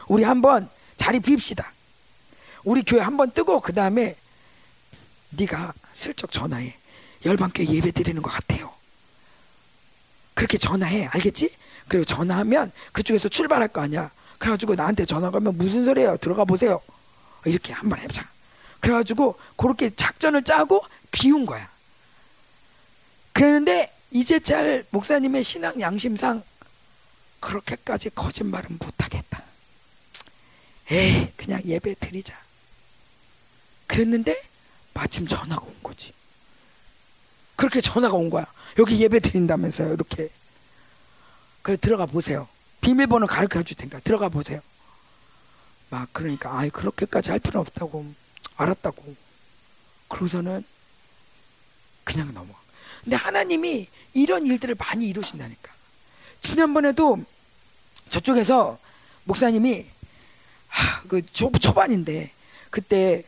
[0.08, 1.66] 우리 한번 자리 빕시다.
[2.64, 4.16] 우리 교회 한 번 뜨고 그 다음에
[5.32, 6.76] 네가 슬쩍 전화해.
[7.26, 8.74] 열방교회 예배 드리는 것 같아요.
[10.34, 11.06] 그렇게 전화해.
[11.08, 11.50] 알겠지?
[11.88, 14.12] 그리고 전화하면 그쪽에서 출발할 거 아니야.
[14.38, 16.18] 그래가지고 나한테 전화 가면 무슨 소리예요?
[16.18, 16.80] 들어가 보세요.
[17.46, 18.28] 이렇게 한 번 해보자.
[18.80, 21.70] 그래가지고 그렇게 작전을 짜고 비운 거야.
[23.34, 26.44] 그랬는데 이제 잘 목사님의 신앙 양심상
[27.40, 29.35] 그렇게까지 거짓말은 못하겠다.
[30.92, 32.40] 에이 그냥 예배 드리자.
[33.88, 34.42] 그랬는데
[34.94, 36.14] 마침 전화가 온 거지.
[37.56, 38.46] 그렇게 전화가 온 거야.
[38.78, 39.94] 여기 예배 드린다면서요.
[39.94, 40.30] 이렇게.
[41.62, 42.48] 그래 들어가 보세요.
[42.82, 44.62] 비밀번호 가르쳐 줄 테니까 들어가 보세요.
[45.90, 48.06] 막 그러니까 아이 그렇게까지 할 필요 없다고
[48.58, 49.16] 알았다고.
[50.08, 50.64] 그러고서는
[52.04, 52.60] 그냥 넘어가.
[53.04, 55.74] 근데 하나님이 이런 일들을 많이 이루신다니까.
[56.42, 57.24] 지난번에도
[58.10, 58.78] 저쪽에서
[59.24, 59.88] 목사님이
[61.08, 62.32] 그 초, 초반인데
[62.70, 63.24] 그때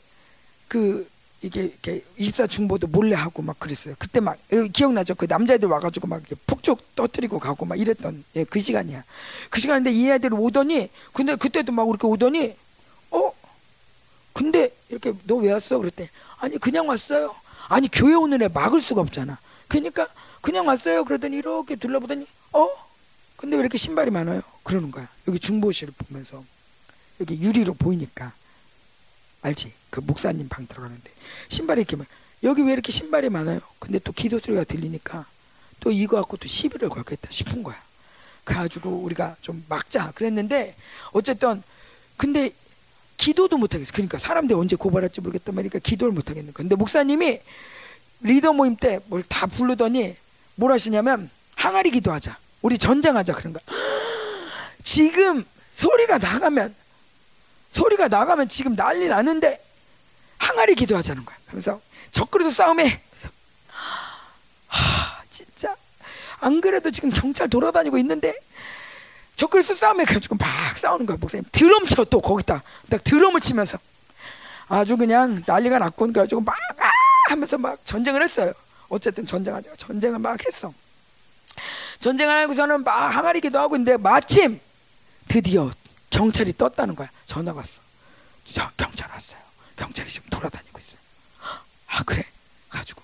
[0.68, 1.10] 그
[1.42, 3.96] 이게 이렇게 24 중보도 몰래 하고 막 그랬어요.
[4.00, 4.38] 그때 막
[4.74, 5.14] 기억나죠?
[5.16, 9.04] 그 남자애들 와가지고 막 폭죽 떠뜨리고 가고 막 이랬던 예, 그 시간이야.
[9.50, 12.56] 그 시간인데 이 애들 오더니 근데 그때도 막 이렇게 오더니
[13.12, 13.32] 어?
[14.34, 15.78] 근데 이렇게 너 왜 왔어?
[15.78, 16.10] 그랬대.
[16.40, 17.36] 아니 그냥 왔어요.
[17.70, 19.38] 아니 교회 오는 애 막을 수가 없잖아.
[19.68, 20.08] 그러니까
[20.42, 21.06] 그냥 왔어요.
[21.06, 22.68] 그러더니 이렇게 둘러보더니 어?
[23.36, 24.42] 근데 왜 이렇게 신발이 많아요?
[24.64, 25.08] 그러는 거야.
[25.28, 26.44] 여기 중보실을 보면서
[27.20, 28.34] 여기 유리로 보이니까
[29.42, 29.74] 알지?
[29.90, 31.12] 그 목사님 방 들어가는데
[31.48, 32.06] 신발이 이렇게 많
[32.44, 33.60] 여기 왜 이렇게 신발이 많아요?
[33.80, 35.26] 근데 또 기도 소리가 들리니까
[35.80, 37.82] 또 이거 갖고 또 시비를 걸겠다 싶은 거야.
[38.44, 40.76] 그래가지고 우리가 좀 막자 그랬는데
[41.12, 41.64] 어쨌든
[42.16, 42.52] 근데
[43.18, 43.92] 기도도 못하겠어.
[43.94, 46.62] 그러니까 사람들이 언제 고발할지 모르겠단 말이니까 기도를 못하겠는 거야.
[46.64, 47.40] 근데 목사님이
[48.22, 50.16] 리더 모임 때 뭘 다 부르더니
[50.56, 52.38] 뭘 하시냐면 항아리 기도하자.
[52.62, 53.64] 우리 전쟁하자 그런 거야.
[54.84, 55.44] 지금
[55.74, 56.74] 소리가 나가면
[57.70, 59.64] 소리가 나가면 지금 난리 나는데
[60.38, 61.38] 항아리 기도하자는 거야.
[61.50, 62.52] 그래서 적그리도.
[63.12, 63.30] 그래서
[64.68, 65.76] 하, 진짜
[66.40, 68.34] 안 그래도 지금 경찰 돌아다니고 있는데
[69.36, 71.46] 적그리스 싸움에 가지고 막 싸우는 거야 목사님.
[71.52, 73.78] 드럼 쳐 또 거기다 딱 드럼을 치면서
[74.68, 76.14] 아주 그냥 난리가 났군.
[76.14, 76.90] 그래가지고 막 아!
[77.30, 78.54] 하면서 막 전쟁을 했어요.
[78.90, 79.76] 어쨌든 전쟁하죠.
[79.76, 80.74] 전쟁을 막 했어.
[82.00, 84.60] 전쟁을 하고서는 막 항아리 기도하고 있는데 마침
[85.28, 85.70] 드디어
[86.10, 87.10] 경찰이 떴다는 거야.
[87.26, 87.82] 전화가 왔어.
[88.46, 89.40] 저 경찰 왔어요.
[89.76, 91.00] 경찰이 지금 돌아다니고 있어요.
[91.88, 92.26] 아 그래?
[92.70, 93.02] 가지고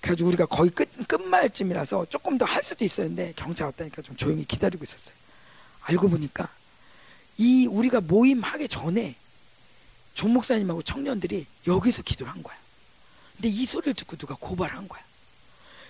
[0.00, 4.84] 그래가지고 우리가 거의 끝 끝말쯤이라서 조금 더 할 수도 있었는데 경찰 왔다니까 좀 조용히 기다리고
[4.84, 5.14] 있었어요.
[5.82, 6.48] 알고 보니까
[7.36, 9.16] 이 우리가 모임 하기 전에
[10.14, 12.56] 종 목사님하고 청년들이 여기서 기도를 한 거야.
[13.36, 15.00] 근데 이 소리를 듣고 누가 고발한 거야.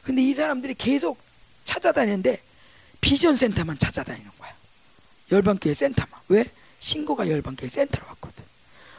[0.03, 1.19] 근데 이 사람들이 계속
[1.65, 2.43] 찾아다니는데
[3.01, 4.55] 비전 센터만 찾아다니는 거야.
[5.31, 6.21] 열방교회 센터만.
[6.29, 6.45] 왜?
[6.79, 8.45] 신고가 열방교회 센터로 왔거든.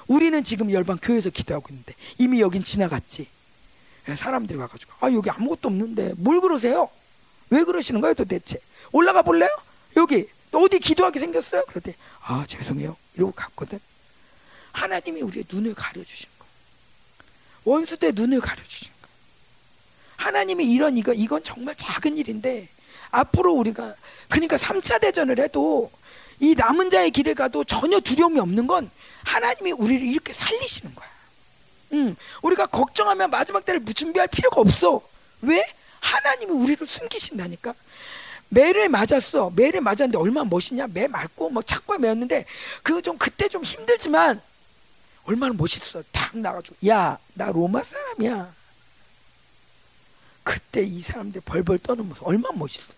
[0.07, 3.27] 우리는 지금 열방교회에서 기도하고 있는데 이미 여긴 지나갔지.
[4.15, 6.89] 사람들이 와가지고 아 여기 아무것도 없는데 뭘 그러세요?
[7.51, 8.59] 왜 그러시는 거예요 도대체?
[8.91, 9.49] 올라가 볼래요?
[9.97, 11.65] 여기 어디 기도하게 생겼어요?
[11.65, 13.80] 그랬더니 아 죄송해요 이러고 갔거든.
[14.71, 16.49] 하나님이 우리의 눈을 가려주신 거야.
[17.65, 19.09] 원수 때 눈을 가려주신 거야.
[20.17, 22.67] 하나님이 이런 이거 이건 정말 작은 일인데
[23.11, 23.95] 앞으로 우리가
[24.27, 25.91] 그러니까 3차 대전을 해도
[26.39, 28.89] 이 남은 자의 길을 가도 전혀 두려움이 없는 건
[29.23, 31.07] 하나님이 우리를 이렇게 살리시는 거야.
[31.93, 35.01] 음, 우리가 걱정하면 마지막 때를 준비할 필요가 없어.
[35.41, 35.65] 왜?
[35.99, 37.73] 하나님이 우리를 숨기신다니까.
[38.49, 39.51] 매를 맞았어.
[39.55, 40.87] 매를 맞았는데 얼마나 멋있냐?
[40.87, 42.45] 매 맞고 뭐 착고에 매었는데
[42.81, 44.41] 그거 좀 그때 좀 힘들지만
[45.25, 46.03] 얼마나 멋있어.
[46.11, 48.53] 탁 나가지고 야, 나 로마 사람이야.
[50.43, 52.93] 그때 이 사람들 벌벌 떠는 모습 얼마나 멋있어.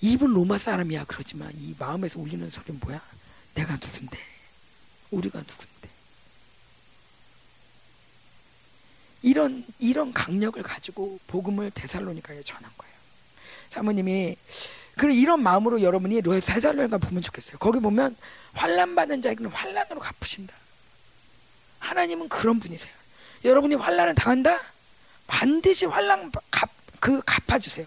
[0.00, 3.02] 입은 로마 사람이야 그러지만 이 마음에서 울리는 소리는 뭐야?
[3.54, 4.18] 내가 누군데?
[5.10, 5.88] 우리가 누군데?
[9.22, 12.94] 이런 이런 강력을 가지고 복음을 데살로니카에 전한 거예요.
[13.70, 14.36] 사모님이
[14.96, 17.58] 그런 이런 마음으로 여러분이 데살로니카 보면 좋겠어요.
[17.58, 18.16] 거기 보면
[18.52, 20.54] 환란 받는 자에게는 환란으로 갚으신다.
[21.80, 22.92] 하나님은 그런 분이세요.
[23.44, 24.58] 여러분이 환란을 당한다?
[25.26, 26.70] 반드시 환란 갚,
[27.00, 27.86] 그 갚아주세요.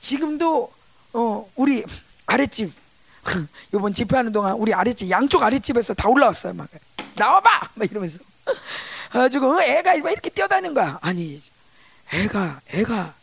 [0.00, 0.72] 지금도
[1.12, 1.84] 어 우리
[2.26, 2.72] 아랫집
[3.74, 6.68] 요번 집회하는 동안 우리 아랫집 양쪽 아랫집에서 다 올라왔어요 막.
[7.16, 7.70] 나와봐!
[7.74, 8.18] 막 이러면서.
[9.10, 10.98] 가지고 애가 이렇게 뛰어다니는 거야?
[11.00, 11.40] 아니
[12.12, 13.14] 애가 애가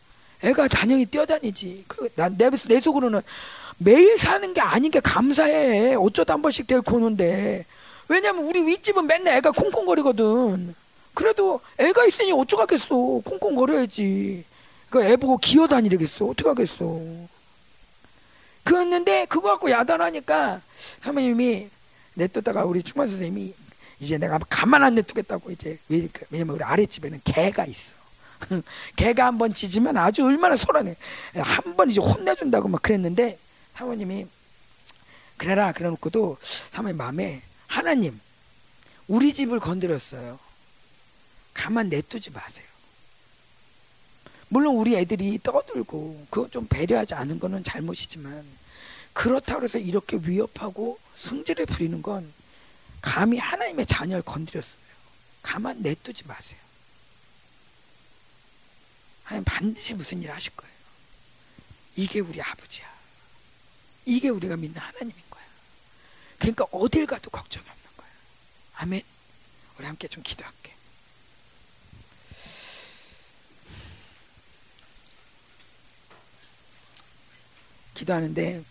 [0.43, 1.85] 애가 단연히 뛰어다니지.
[1.87, 3.21] 그난내 내 속으로는
[3.77, 5.95] 매일 사는 게 아닌 게 감사해.
[5.95, 7.65] 어쩌다 한 번씩 데리고 오는데.
[8.07, 10.75] 왜냐면 우리 윗집은 맨날 애가 콩콩거리거든.
[11.13, 12.89] 그래도 애가 있으니 어쩌겠어.
[13.23, 14.43] 콩콩거려야지.
[14.89, 16.25] 그 애 보고 기어다니겠어.
[16.25, 17.01] 어떡하겠어
[18.65, 20.61] 그랬는데 그거 갖고 야단하니까
[21.01, 21.69] 사모님이
[22.15, 23.53] 냅뒀다가 우리 충만 선생님이
[23.99, 27.95] 이제 내가 가만 안 냅두겠다고 이제 왜냐면 우리 아랫집에는 개가 있어.
[28.97, 30.95] 개가 한 번 짖으면 아주 얼마나 소란해.
[31.35, 33.37] 한 번 이제 혼내준다고 막 그랬는데
[33.75, 34.27] 사모님이
[35.37, 38.19] 그래라 그래놓고도 사모님 마음에 하나님
[39.07, 40.39] 우리 집을 건드렸어요.
[41.53, 42.65] 가만 내두지 마세요.
[44.49, 48.45] 물론 우리 애들이 떠들고 그거 좀 배려하지 않은 거는 잘못이지만
[49.13, 52.31] 그렇다고 해서 이렇게 위협하고 승질을 부리는 건
[53.01, 54.83] 감히 하나님의 자녀를 건드렸어요.
[55.41, 56.59] 가만 내두지 마세요.
[59.23, 60.73] 하나님 반드시 무슨 일 하실 거예요.
[61.95, 62.93] 이게 우리 아버지야.
[64.05, 65.43] 이게 우리가 믿는 하나님인 거야.
[66.37, 68.09] 그러니까 어딜 가도 걱정이 없는 거야.
[68.75, 69.01] 아멘.
[69.77, 70.74] 우리 함께 좀 기도할게.
[77.95, 78.63] 기도하는데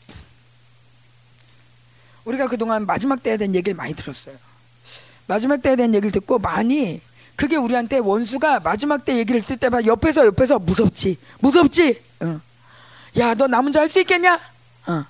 [2.25, 4.37] 우리가 그동안 마지막 때에 대한 얘기를 많이 들었어요.
[5.27, 7.01] 마지막 때에 대한 얘기를 듣고 많이
[7.37, 12.41] 그게 우리한테 원수가 마지막 때 얘기를 듣을 때마다 옆에서 옆에서 무섭지 무섭지 어.
[13.19, 14.39] 야너 남은 자할 수 있겠냐
[14.87, 15.05] 어.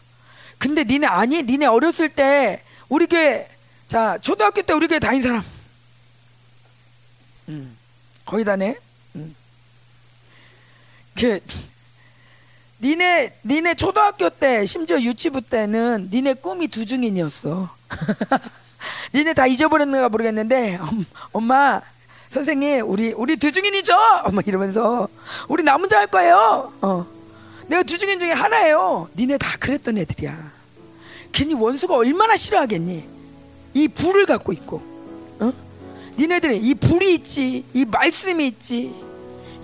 [0.58, 3.48] 근데 니네 아니 니네 어렸을 때 우리 교회
[3.86, 5.44] 자 초등학교 때 우리 교회 다닌 사람
[7.48, 7.76] 음.
[8.24, 8.78] 거의 다네
[9.16, 9.34] 음.
[11.14, 11.40] 그
[12.84, 17.70] 니네 니네 초등학교 때 심지어 유치부 때는 니네 꿈이 두중인이었어.
[19.14, 21.80] 니네 다 잊어버렸는가 모르겠는데 엄, 엄마
[22.28, 23.94] 선생님 우리 우리 두중인이죠.
[24.24, 25.08] 엄마 이러면서
[25.48, 26.74] 우리 나 혼자 할 거예요.
[26.82, 27.06] 어.
[27.68, 29.08] 내가 두중인 중에 하나예요.
[29.16, 30.52] 니네 다 그랬던 애들이야.
[31.32, 33.08] 괜히 원수가 얼마나 싫어하겠니?
[33.72, 34.82] 이 불을 갖고 있고,
[35.40, 35.52] 어?
[36.18, 38.94] 니네들이 이 불이 있지, 이 말씀이 있지,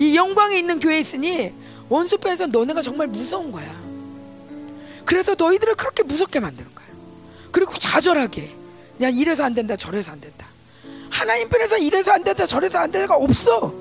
[0.01, 1.53] 이 영광이 있는 교회에 있으니
[1.91, 3.69] 원수 편에서 너네가 정말 무서운 거야.
[5.05, 6.87] 그래서 너희들을 그렇게 무섭게 만드는 거야.
[7.51, 8.55] 그리고 좌절하게,
[8.97, 10.47] 그냥 이래서 안 된다, 저래서 안 된다.
[11.11, 13.75] 하나님 편에서 이래서 안 된다, 저래서 안 된다가 없어.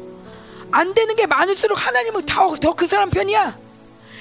[0.72, 3.57] 안 되는 게 많을수록 하나님은 더그 사람 편이야.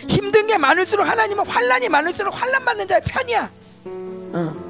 [0.06, 3.50] 힘든 게 많을수록 하나님은 환란이 많을수록 환란 받는 자의 편이야.
[3.86, 4.68] 어.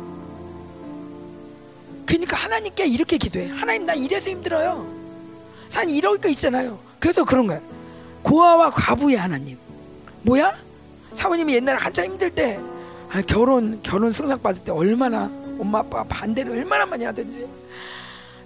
[2.07, 3.49] 그러니까 하나님께 이렇게 기도해.
[3.49, 4.87] 하나님 나 이래서 힘들어요.
[5.71, 6.79] 산 이럴 거 있잖아요.
[7.01, 7.61] 그래서 그런 거야.
[8.23, 9.57] 고아와 과부의 하나님.
[10.23, 10.55] 뭐야?
[11.15, 12.61] 사모님이 옛날에 한참 힘들 때
[13.11, 17.49] 아, 결혼 결혼 승낙 받을 때 얼마나 엄마 아빠 반대를 얼마나 많이 하든지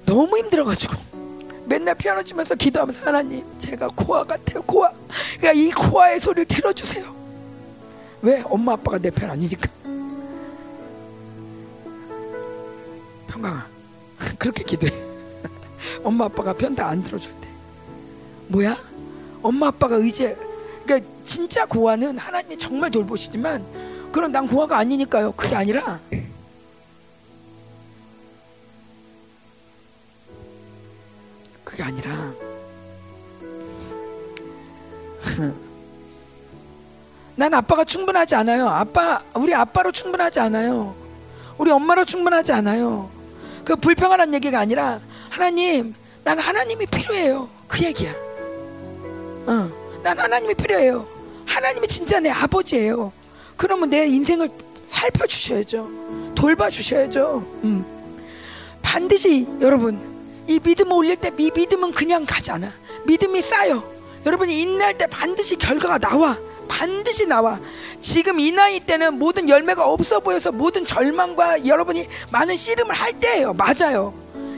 [0.06, 0.94] 너무 힘들어가지고
[1.66, 4.90] 맨날 피아노 치면서 기도하면서 하나님 제가 고아 같아요 고아.
[5.38, 7.14] 그러니까 이 고아의 소리를 들어주세요.
[8.22, 8.42] 왜?
[8.46, 9.68] 엄마 아빠가 내 편 아니니까.
[13.28, 13.66] 평강아
[14.38, 14.92] 그렇게 기도해.
[16.04, 17.48] 엄마 아빠가 편 다 안 들어줄 때.
[18.48, 18.76] 뭐야
[19.43, 20.34] 엄마 아빠가 의지
[20.84, 23.64] 그러니까 진짜 고아는 하나님이 정말 돌보시지만
[24.12, 26.01] 그럼 난 고아가 아니니까요 그게 아니라
[31.64, 32.32] 그게 아니라
[37.34, 38.68] 난 아빠가 충분하지 않아요.
[38.68, 40.95] 아빠 우리 아빠로 충분하지 않아요.
[41.57, 43.11] 우리 엄마로 충분하지 않아요.
[43.64, 47.49] 그 불평하는 얘기가 아니라 하나님, 난 하나님이 필요해요.
[47.68, 48.12] 그 얘기야.
[49.47, 49.70] 어,
[50.03, 51.07] 난 하나님이 필요해요.
[51.47, 53.12] 하나님이 진짜 내 아버지예요.
[53.57, 54.49] 그러면 내 인생을
[54.86, 55.88] 살펴 주셔야죠.
[56.34, 57.45] 돌봐 주셔야죠.
[57.64, 57.84] 음.
[58.82, 59.99] 반드시 여러분
[60.49, 62.72] 이 믿음을 올릴 때 이 믿음은 그냥 가지 않아.
[63.07, 63.82] 믿음이 쌓여.
[64.26, 66.38] 여러분이 인내할 때 반드시 결과가 나와.
[66.68, 67.59] 반드시 나와.
[68.01, 73.53] 지금 이 나이 때는 모든 열매가 없어 보여서 모든 절망과 여러분이 많은 씨름을 할 때예요.
[73.55, 74.14] 맞아요.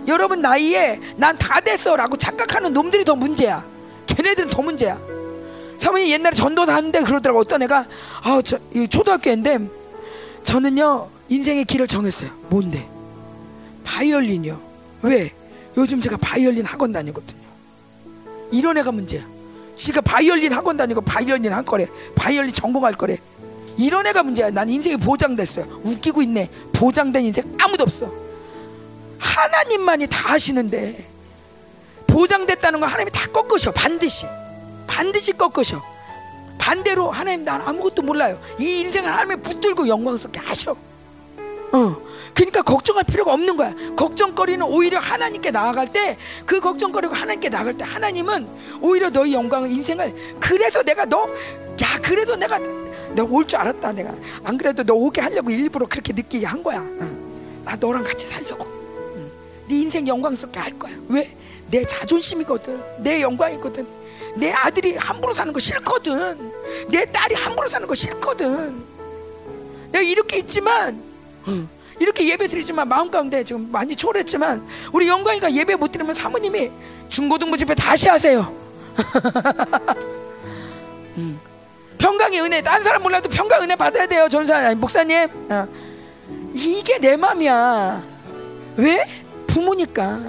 [0.06, 3.64] 여러분 나이에 난 다 됐어라고 착각하는 놈들이 더 문제야.
[4.24, 4.98] 걔네들은 더 문제야.
[5.78, 7.86] 사모님 옛날에 전도 다는데 그러더라고 어떤 애가
[8.22, 8.58] 아 저
[8.88, 9.58] 초등학교 인데
[10.42, 12.30] 저는요 인생의 길을 정했어요.
[12.48, 12.88] 뭔데?
[13.84, 14.58] 바이올린이요.
[15.02, 15.32] 왜?
[15.76, 17.42] 요즘 제가 바이올린 학원 다니거든요.
[18.50, 19.22] 이런 애가 문제야.
[19.74, 21.86] 지가 바이올린 학원 다니고 바이올린 할 거래.
[22.14, 23.18] 바이올린 전공할 거래.
[23.76, 24.50] 이런 애가 문제야.
[24.50, 25.80] 난 인생이 보장됐어요.
[25.82, 26.48] 웃기고 있네.
[26.72, 28.10] 보장된 인생 아무도 없어.
[29.18, 31.13] 하나님만이 다 하시는데
[32.14, 33.72] 보장됐다는 거 하나님이 다 꺾으셔.
[33.72, 34.26] 반드시.
[34.86, 35.82] 반드시 꺾으셔.
[36.58, 38.40] 반대로 하나님 난 아무것도 몰라요.
[38.60, 40.76] 이 인생을 하나님이 붙들고 영광스럽게 하셔.
[41.72, 41.96] 어.
[42.32, 43.74] 그러니까 걱정할 필요가 없는 거야.
[43.96, 48.48] 걱정거리는 오히려 하나님께 나아갈 때 그 걱정거리고 하나님께 나아갈 때 하나님은
[48.80, 51.26] 오히려 너의 영광을 인생을 그래서 내가 너
[51.82, 52.60] 야 그래서 내가
[53.16, 56.78] 너올줄 알았다 내가 안 그래도 너 오게 하려고 일부러 그렇게 느끼게 한 거야.
[56.78, 57.62] 어.
[57.64, 58.64] 나 너랑 같이 살려고.
[59.16, 59.30] 응.
[59.66, 60.92] 네 인생 영광스럽게 할 거야.
[61.08, 61.36] 왜?
[61.70, 62.80] 내 자존심이거든.
[62.98, 63.86] 내 영광이거든.
[64.36, 66.52] 내 아들이 함부로 사는 거 싫거든.
[66.88, 68.82] 내 딸이 함부로 사는 거 싫거든.
[69.92, 71.00] 내가 이렇게 있지만
[71.48, 71.68] 응.
[72.00, 76.70] 이렇게 예배 드리지만 마음 가운데 지금 많이 초월했지만 우리 영광이가 예배 못 드리면 사모님이
[77.08, 78.52] 중고등부 집회 다시 하세요.
[81.16, 81.38] 음.
[81.98, 85.28] 평강의 은혜, 딴 사람 몰라도 평강 은혜 받아야 돼요, 전사 아니, 목사님.
[85.48, 85.66] 어.
[86.52, 88.02] 이게 내 맘이야.
[88.76, 89.04] 왜?
[89.46, 90.20] 부모니까.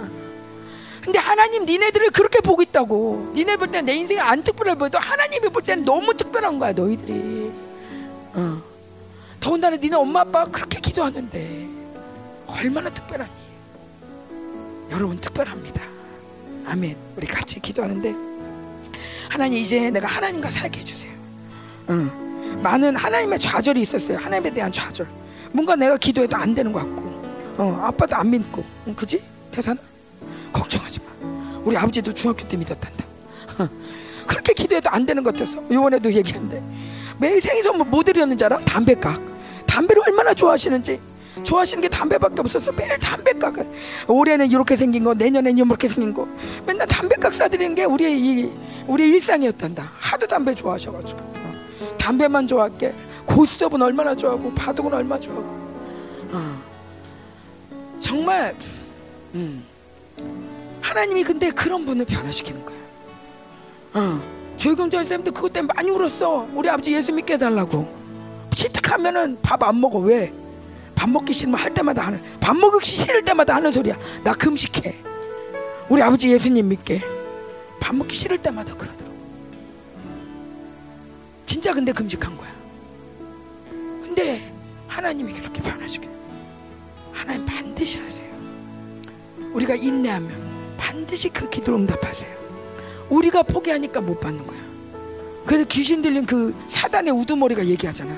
[1.05, 3.31] 근데 하나님 니네들을 그렇게 보고 있다고.
[3.35, 7.51] 니네 볼때내 인생이 안 특별해 보여도 하나님이 볼 때는 너무 특별한 거야, 너희들이.
[8.33, 8.61] 어.
[9.39, 11.67] 더군다나 니네 엄마 아빠가 그렇게 기도하는데
[12.47, 13.29] 얼마나 특별하니?
[14.89, 15.83] 여러분 특별합니다.
[16.65, 16.97] 아멘.
[17.15, 18.15] 우리 같이 기도하는데
[19.29, 21.11] 하나님 이제 내가 하나님과 살게 해주세요.
[21.91, 22.61] 응.
[22.63, 24.17] 많은 하나님의 좌절이 있었어요.
[24.17, 25.07] 하나님에 대한 좌절.
[25.51, 27.03] 뭔가 내가 기도해도 안 되는 것 같고,
[27.57, 29.21] 어, 아빠도 안 믿고, 응, 그지?
[29.51, 29.79] 대사는
[30.53, 31.05] 걱정하지 마.
[31.63, 33.05] 우리 아버지도 중학교 때 믿었단다.
[34.27, 36.61] 그렇게 기도해도 안 되는 것 같아서 이번에도 얘기했는데
[37.17, 38.59] 매일 생일 선물 뭐 드렸는지 알아?
[38.59, 39.21] 담배각.
[39.65, 40.99] 담배를 얼마나 좋아하시는지
[41.43, 43.67] 좋아하시는 게 담배밖에 없어서 매일 담배각을
[44.07, 46.27] 올해는 이렇게 생긴 거 내년에는 이렇게 생긴 거
[46.65, 48.51] 맨날 담배각 사드리는 게 우리의 이
[48.87, 51.97] 우리 일상이었단다 하도 담배 좋아하셔가지고 어.
[51.97, 52.93] 담배만 좋아할게
[53.25, 55.47] 고스톱은 얼마나 좋아하고 바둑은 얼마나 좋아하고
[56.31, 56.61] 어.
[57.99, 58.55] 정말
[59.33, 59.65] 음.
[60.85, 62.77] 하나님이 근데 그런 분을 변화시키는 거야
[63.95, 64.21] 어.
[64.57, 66.47] 조혜경전 쌤도 그것 때문에 많이 울었어.
[66.53, 67.87] 우리 아버지 예수 믿게 해달라고.
[68.55, 69.99] 치특하면은 밥 안 먹어.
[69.99, 70.31] 왜?
[70.95, 73.97] 밥 먹기 싫으면 할 때마다 하는 밥 먹기 싫을 때마다 하는 소리야.
[74.23, 74.95] 나 금식해.
[75.89, 77.01] 우리 아버지 예수님 믿게.
[77.79, 79.13] 밥 먹기 싫을 때마다 그러더라고.
[81.45, 82.51] 진짜 근데 금식한 거야.
[84.01, 84.51] 근데
[84.87, 86.07] 하나님이 그렇게 변하시게.
[87.11, 88.27] 하나님 반드시 하세요.
[89.53, 90.44] 우리가 인내하면
[90.77, 92.35] 반드시 그 기도를 응답하세요.
[93.09, 94.59] 우리가 포기하니까 못 받는 거야.
[95.45, 98.17] 그래서 귀신 들린 그 사단의 우두머리가 얘기하잖아.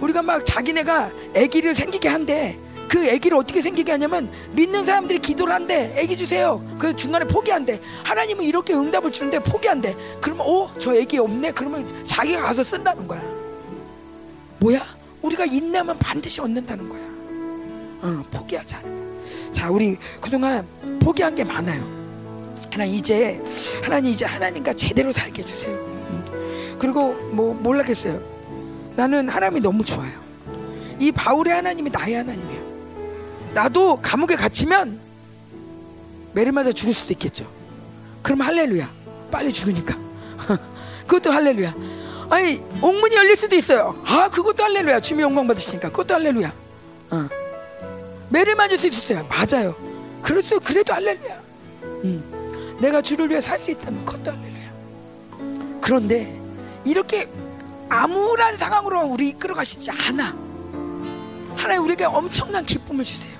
[0.00, 2.58] 우리가 막 자기네가 아기를 생기게 한대.
[2.88, 5.96] 그 아기를 어떻게 생기게 하냐면 믿는 사람들이 기도를 한대.
[5.98, 6.62] 아기 주세요.
[6.78, 7.80] 그 중간에 포기한대.
[8.04, 9.94] 하나님은 이렇게 응답을 주는데 포기한대.
[10.20, 11.52] 그러면 어, 저 아기 없네.
[11.52, 13.22] 그러면 자기가 가서 쓴다는 거야.
[14.58, 14.84] 뭐야?
[15.22, 17.00] 우리가 인내하면 반드시 얻는다는 거야.
[18.02, 18.95] 어, 포기하지 않으면.
[19.56, 20.66] 자, 우리 그동안
[21.00, 21.82] 포기한 게 많아요.
[22.70, 23.42] 하나님 이제
[23.82, 25.74] 하나님 이제 하나님과 제대로 살게 해주세요.
[25.74, 26.76] 음.
[26.78, 28.20] 그리고 뭐 몰라겠어요.
[28.96, 30.12] 나는 하나님이 너무 좋아요.
[31.00, 32.62] 이 바울의 하나님이 나의 하나님이에요.
[33.54, 35.00] 나도 감옥에 갇히면
[36.34, 37.50] 매를 맞아 죽을 수도 있겠죠.
[38.22, 38.90] 그럼 할렐루야.
[39.30, 39.96] 빨리 죽으니까.
[41.08, 41.74] 그것도 할렐루야.
[42.28, 43.98] 아니 옥문이 열릴 수도 있어요.
[44.04, 45.00] 아 그것도 할렐루야.
[45.00, 46.52] 주님 영광 받으시니까 그것도 할렐루야.
[47.12, 47.45] 어.
[48.28, 49.26] 매를 맞을 수 있어요.
[49.28, 49.74] 맞아요.
[50.22, 51.40] 그럴 수 그래도 할렐루야.
[52.04, 52.76] 음.
[52.80, 55.80] 내가 주를 위해 살 수 있다면 그것도 할렐루야.
[55.80, 56.40] 그런데
[56.84, 57.28] 이렇게
[57.88, 60.34] 암울한 상황으로 우리 이끌어 가시지 않아.
[61.56, 63.34] 하나님 우리에게 엄청난 기쁨을 주세요.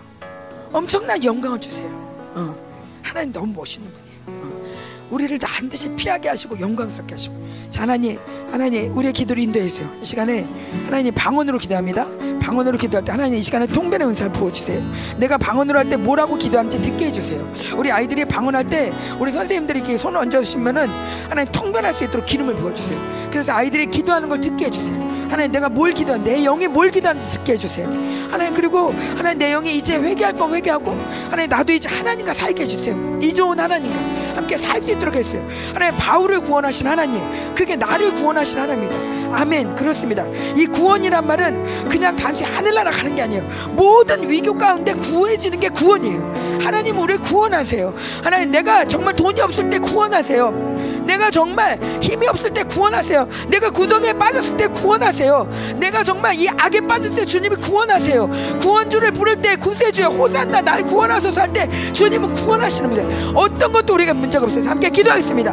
[0.73, 1.89] 엄청난 영광을 주세요.
[2.35, 2.55] 어.
[3.03, 4.43] 하나님 너무 멋있는 분이에요.
[4.43, 4.77] 어.
[5.11, 8.19] 우리를 반드시 피하게 하시고 영광스럽게 하시고 자 하나님
[8.51, 10.45] 하나님 우리의 기도를 인도해 주세요 이 시간에
[10.85, 12.05] 하나님 방언으로 기도합니다
[12.47, 14.81] 방언으로 기도할 때 하나님 이 시간에 통변의 은사를 부어주세요.
[15.17, 17.49] 내가 방언으로 할 때 뭐라고 기도하는지 듣게 해주세요.
[17.77, 20.89] 우리 아이들이 방언할 때 우리 선생님들이 이렇게 손을 얹어주시면은
[21.29, 22.99] 하나님 통변할 수 있도록 기름을 부어주세요.
[23.31, 24.97] 그래서 아이들이 기도하는 걸 듣게 해주세요.
[25.29, 27.89] 하나님 내가 뭘 기도한 내 영이 뭘 기도하는지 듣게 해주세요.
[28.31, 30.97] 하나님 그리고 하나님 내 영이 이제 회개할 거 회개하고
[31.31, 33.19] 하나님 나도 이제 하나님과 살게 해주세요.
[33.23, 35.45] 이 좋은 하나님과 함께 살 수 있도록 했어요.
[35.73, 37.21] 하나님 바울을 구원하신 하나님
[37.55, 39.17] 그게 나를 구원하신 하나님입니다.
[39.37, 39.75] 아멘.
[39.75, 40.25] 그렇습니다.
[40.57, 46.59] 이 구원이란 말은 그냥 단지 하늘나라 가는 게 아니에요 모든 위교 가운데 구해지는 게 구원이에요
[46.63, 50.77] 하나님 우리를 구원하세요 하나님 내가 정말 돈이 없을 때 구원하세요
[51.07, 53.29] 내가 정말 힘이 없을 때 구원하세요.
[53.47, 55.49] 내가 구덩이에 빠졌을 때 구원하세요.
[55.77, 58.29] 내가 정말 이 악에 빠졌을 때 주님이 구원하세요.
[58.61, 63.33] 구원주를 부를 때 구세주여 호산나 날 구원하소서 할 때 주님은 구원하시는 분들.
[63.37, 64.69] 어떤 것도 우리가 문제가 없어요.
[64.69, 65.53] 함께 기도하겠습니다.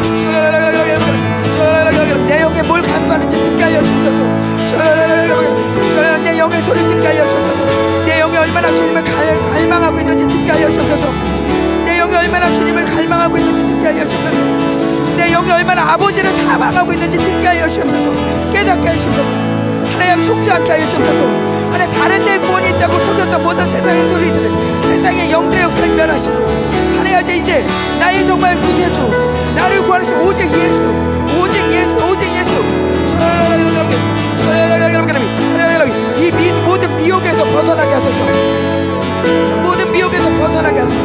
[2.27, 4.41] 내 영에 뭘 간구하는지 듣게 하여 주소서
[6.23, 10.69] 내 영의 소리 듣게 하여 주소서 내 영이 얼마나 주님을 갈, 갈망하고 있는지 듣게 하여
[10.69, 11.07] 주소서
[11.85, 14.29] 내 영이 얼마나 주님을 갈망하고 있는지 듣게 하여 주소서
[15.17, 19.23] 내 영이 얼마나 아버지를 사랑하고 있는지 듣게 하여 주소서 깨닫게 하여 주소서
[19.93, 21.25] 하나님 속지 않게 하여 주소서
[21.71, 24.51] 하나님 다른 데 구원이 있다고 속였던 모든 세상의 소리들을
[24.83, 26.35] 세상의 영대 역사를 멸하시고
[26.97, 27.65] 하나님 이제
[27.99, 30.77] 나의 정말 구세주 나를 구하신 오직 예수
[31.39, 32.51] 오직 예수 오직 예수.
[36.19, 38.17] 이 미, 모든 미혹에서 벗어나게 하소서
[39.63, 41.01] 모든 미혹에서 벗어나게 하소서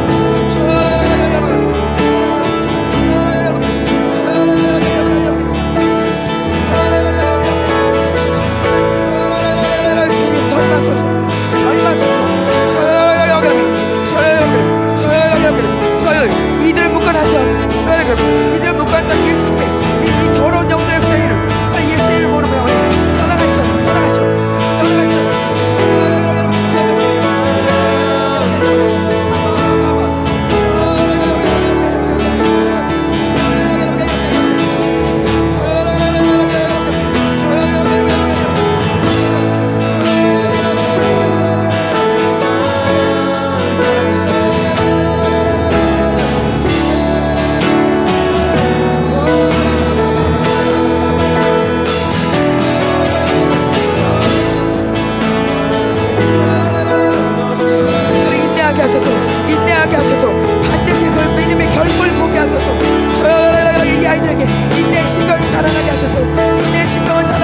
[65.07, 66.21] 신경이 자라나게 하소서
[66.61, 67.36] 인내 신경을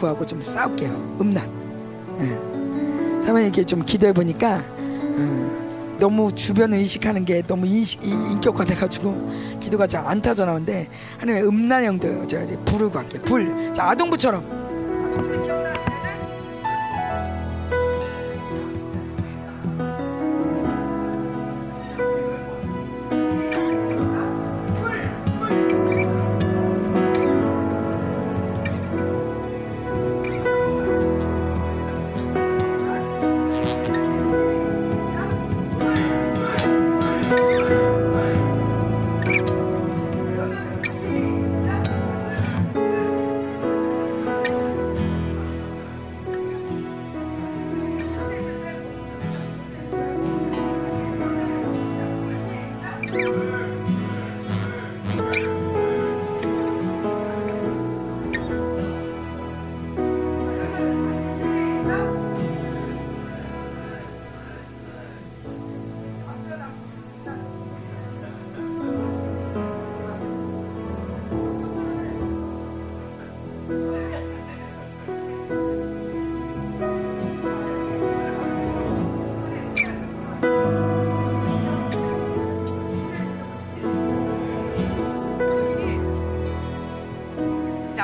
[0.00, 1.18] 구하고 좀 싸울게요.
[1.20, 1.46] 음란.
[2.20, 3.26] 예.
[3.26, 9.86] 사모님 이렇게 좀 기도해 보니까 어, 너무 주변 의식하는 게 너무 인식 이- 인격화돼가지고 기도가
[9.86, 10.88] 잘 안 타져 나오는데
[11.18, 13.20] 하나님의 음란 형들 제가 이제 불을 구할게요.
[13.22, 13.72] 불.
[13.74, 15.59] 자 아동부처럼.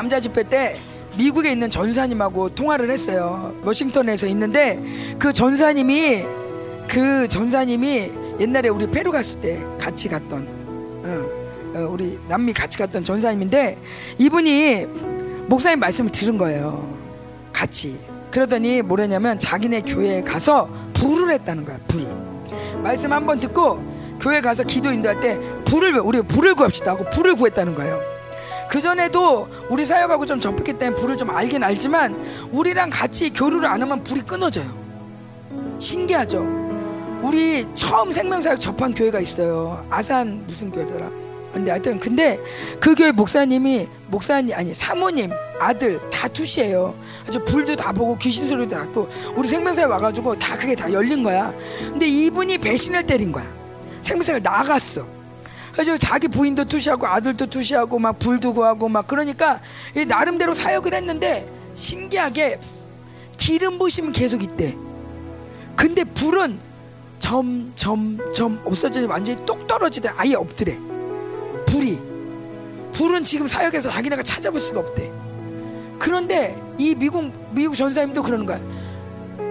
[0.07, 0.77] 남자 집회 때
[1.19, 3.53] 미국에 있는 전사님하고 통화를 했어요.
[3.65, 4.81] 워싱턴에서 있는데
[5.19, 6.23] 그 전사님이
[6.89, 10.47] 그 전사님이 옛날에 우리 페루 갔을 때 같이 갔던
[11.05, 13.79] 어, 어, 우리 남미 같이 갔던 전사님인데
[14.19, 14.87] 이분이
[15.49, 16.89] 목사님 말씀을 들은 거예요.
[17.53, 17.99] 같이
[18.31, 21.81] 그러더니 뭐랬냐면 자기네 교회에 가서 불을 했다는 거야.
[21.89, 22.07] 불
[22.81, 23.83] 말씀 한 번 듣고
[24.21, 28.16] 교회 가서 기도 인도할 때 불을 우리 불을 구합시다 하고 불을 구했다는 거예요.
[28.69, 32.15] 그 전에도 우리 사역하고 좀 접했기 때문에 불을 좀 알긴 알지만
[32.53, 34.67] 우리랑 같이 교류를 안 하면 불이 끊어져요.
[35.79, 36.41] 신기하죠.
[37.23, 39.85] 우리 처음 생명사역 접한 교회가 있어요.
[39.91, 41.09] 아산 무슨 교회더라.
[41.53, 42.39] 근데 하여튼 근데
[42.79, 46.95] 그 교회 목사님이 목사님 아니 사모님 아들 다 투시예요.
[47.27, 51.23] 아주 불도 다 보고 귀신 소리도 다 듣고 우리 생명사에 와가지고 다 그게 다 열린
[51.23, 51.55] 거야.
[51.81, 53.47] 근데 이분이 배신을 때린 거야.
[54.03, 55.07] 생명사를 나갔어.
[55.77, 59.61] 그래서 자기 부인도 투시하고 아들도 투시하고 막 불도 구하고 막 그러니까
[59.95, 62.59] 이 나름대로 사역을 했는데 신기하게
[63.37, 64.75] 기름 부심은 계속 있대.
[65.77, 66.59] 근데 불은
[67.19, 70.79] 점점점 없어지니 완전히 똑 떨어지대 아예 없더래.
[71.67, 71.99] 불이
[72.95, 75.11] 불은 지금 사역에서 자기네가 찾아볼 수가 없대.
[75.99, 78.59] 그런데 이 미국 미국 전사님도 그러는 거야.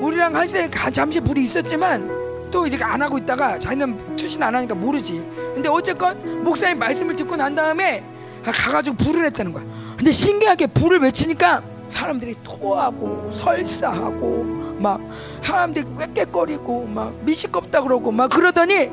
[0.02, 2.25] 우리랑 할 때 잠시 불이 있었지만
[2.56, 5.22] 또 이렇게 안 하고 있다가 자기는 투신 안 하니까 모르지.
[5.54, 8.02] 근데 어쨌건 목사님 말씀을 듣고 난 다음에
[8.46, 9.66] 가가지고 불을 했다는 거야.
[9.98, 15.02] 근데 신기하게 불을 외치니까 사람들이 토하고 설사하고 막
[15.42, 18.90] 사람들이 꽥꽥거리고 막 미식겁다 그러고 막 그러더니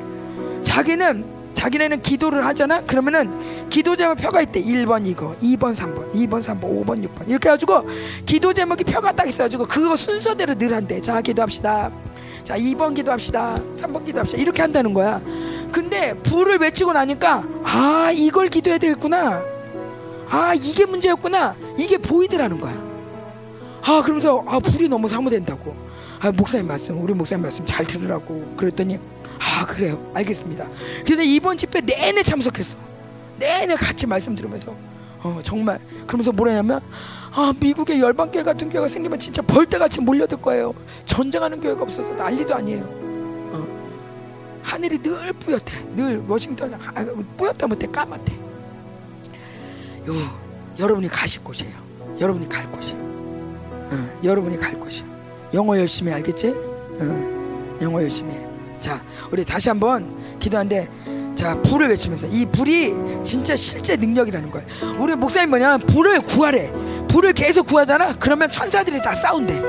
[0.62, 2.80] 자기는 자기네는 기도를 하잖아.
[2.80, 4.60] 그러면은 기도 제목 표가 있대.
[4.60, 7.86] 1번 이거, 2번 3번, 2번 3번, 5번 6번 이렇게 해 가지고
[8.26, 11.00] 기도 제목이 표가 딱 있어 가지고 그거 순서대로 늘 한대.
[11.00, 11.92] 자 기도합시다.
[12.52, 13.56] 자 2번 기도합시다.
[13.78, 14.42] 3번 기도합시다.
[14.42, 15.22] 이렇게 한다는 거야.
[15.72, 19.42] 근데 불을 외치고 나니까 아 이걸 기도해야 되겠구나.
[20.28, 21.56] 아 이게 문제였구나.
[21.78, 22.74] 이게 보이더라는 거야.
[23.82, 25.74] 아 그러면서 아 불이 너무 사모된다고.
[26.20, 28.98] 아 목사님 말씀, 우리 목사님 말씀 잘 들으라고 그랬더니
[29.40, 30.68] 아 그래요 알겠습니다
[31.04, 32.76] 근데 이번 집회 내내 참석했어
[33.40, 34.72] 내내 같이 말씀 들으면서
[35.24, 36.80] 어 정말 그러면서 뭐라냐면
[37.34, 40.74] 아 미국에 열방교회 같은 교회가 생기면 진짜 벌떼같이 몰려들 거예요
[41.06, 44.60] 전쟁하는 교회가 없어서 난리도 아니에요 어.
[44.62, 47.04] 하늘이 늘 뿌옇대 늘 워싱턴 아,
[47.36, 48.34] 뿌옇다 못해 까맣대
[50.08, 50.12] 요
[50.78, 51.74] 여러분이 가실 곳이에요
[52.20, 55.04] 여러분이 갈 곳이 어, 여러분이 갈 곳이
[55.54, 56.48] 영어 열심히 알겠지?
[56.50, 58.52] 어, 영어 열심히 해
[58.82, 60.88] 자, 우리 다시 한번 기도하는데
[61.36, 64.66] 자, 불을 외치면서 이 불이 진짜 실제 능력이라는 거예요.
[64.98, 65.78] 우리 목사님 뭐냐?
[65.78, 66.70] 불을 구하래.
[67.12, 68.14] 불을 계속 구하잖아.
[68.18, 69.60] 그러면 천사들이 다 싸운대.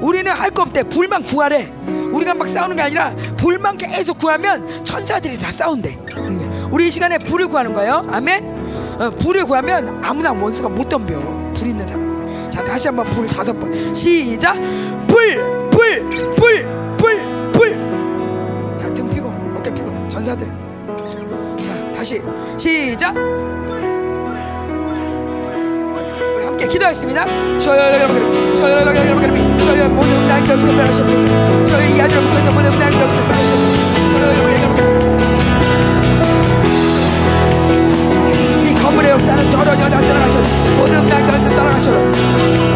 [0.00, 0.84] 우리는 할 거 없대.
[0.84, 1.72] 불만 구하래.
[2.12, 5.98] 우리가 막 싸우는 게 아니라 불만 계속 구하면 천사들이 다 싸운대.
[6.16, 8.06] 음, 우리 이 시간에 불을 구하는 거예요.
[8.10, 8.96] 아멘.
[9.00, 11.18] 어, 불을 구하면 아무나 원수가 못 덤벼.
[11.54, 12.50] 불 있는 사람.
[12.52, 13.92] 자 다시 한번 불 다섯 번.
[13.92, 14.54] 시작.
[15.08, 18.78] 불, 불, 불, 불, 불.
[18.78, 19.28] 자등 피고
[19.58, 20.46] 어깨 피고 전사들.
[21.64, 22.22] 자 다시
[22.56, 23.12] 시작.
[26.64, 27.24] 함께 기도하겠습니다.
[27.58, 28.94] 저희 여러분, 저희 여러분,
[29.58, 34.54] 저희 모든 나이들 불러하셨고, 저희 아들 목사님 모든 나이들 여러분.
[38.66, 40.46] 이 건물의 역사는 여러 여러 따라가셔도
[40.76, 42.73] 모든 나이들 따라가셔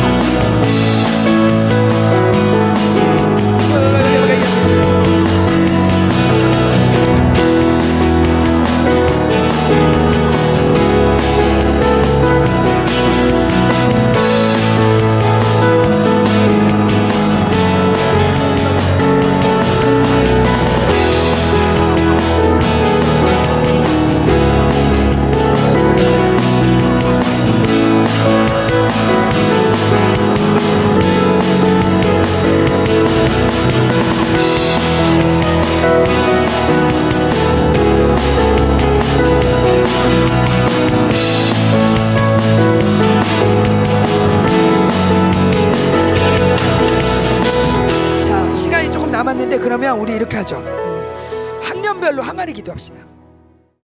[49.78, 50.58] 그러면 우리 이렇게 하죠.
[50.58, 52.96] 음, 학년별로 항아리 기도합시다.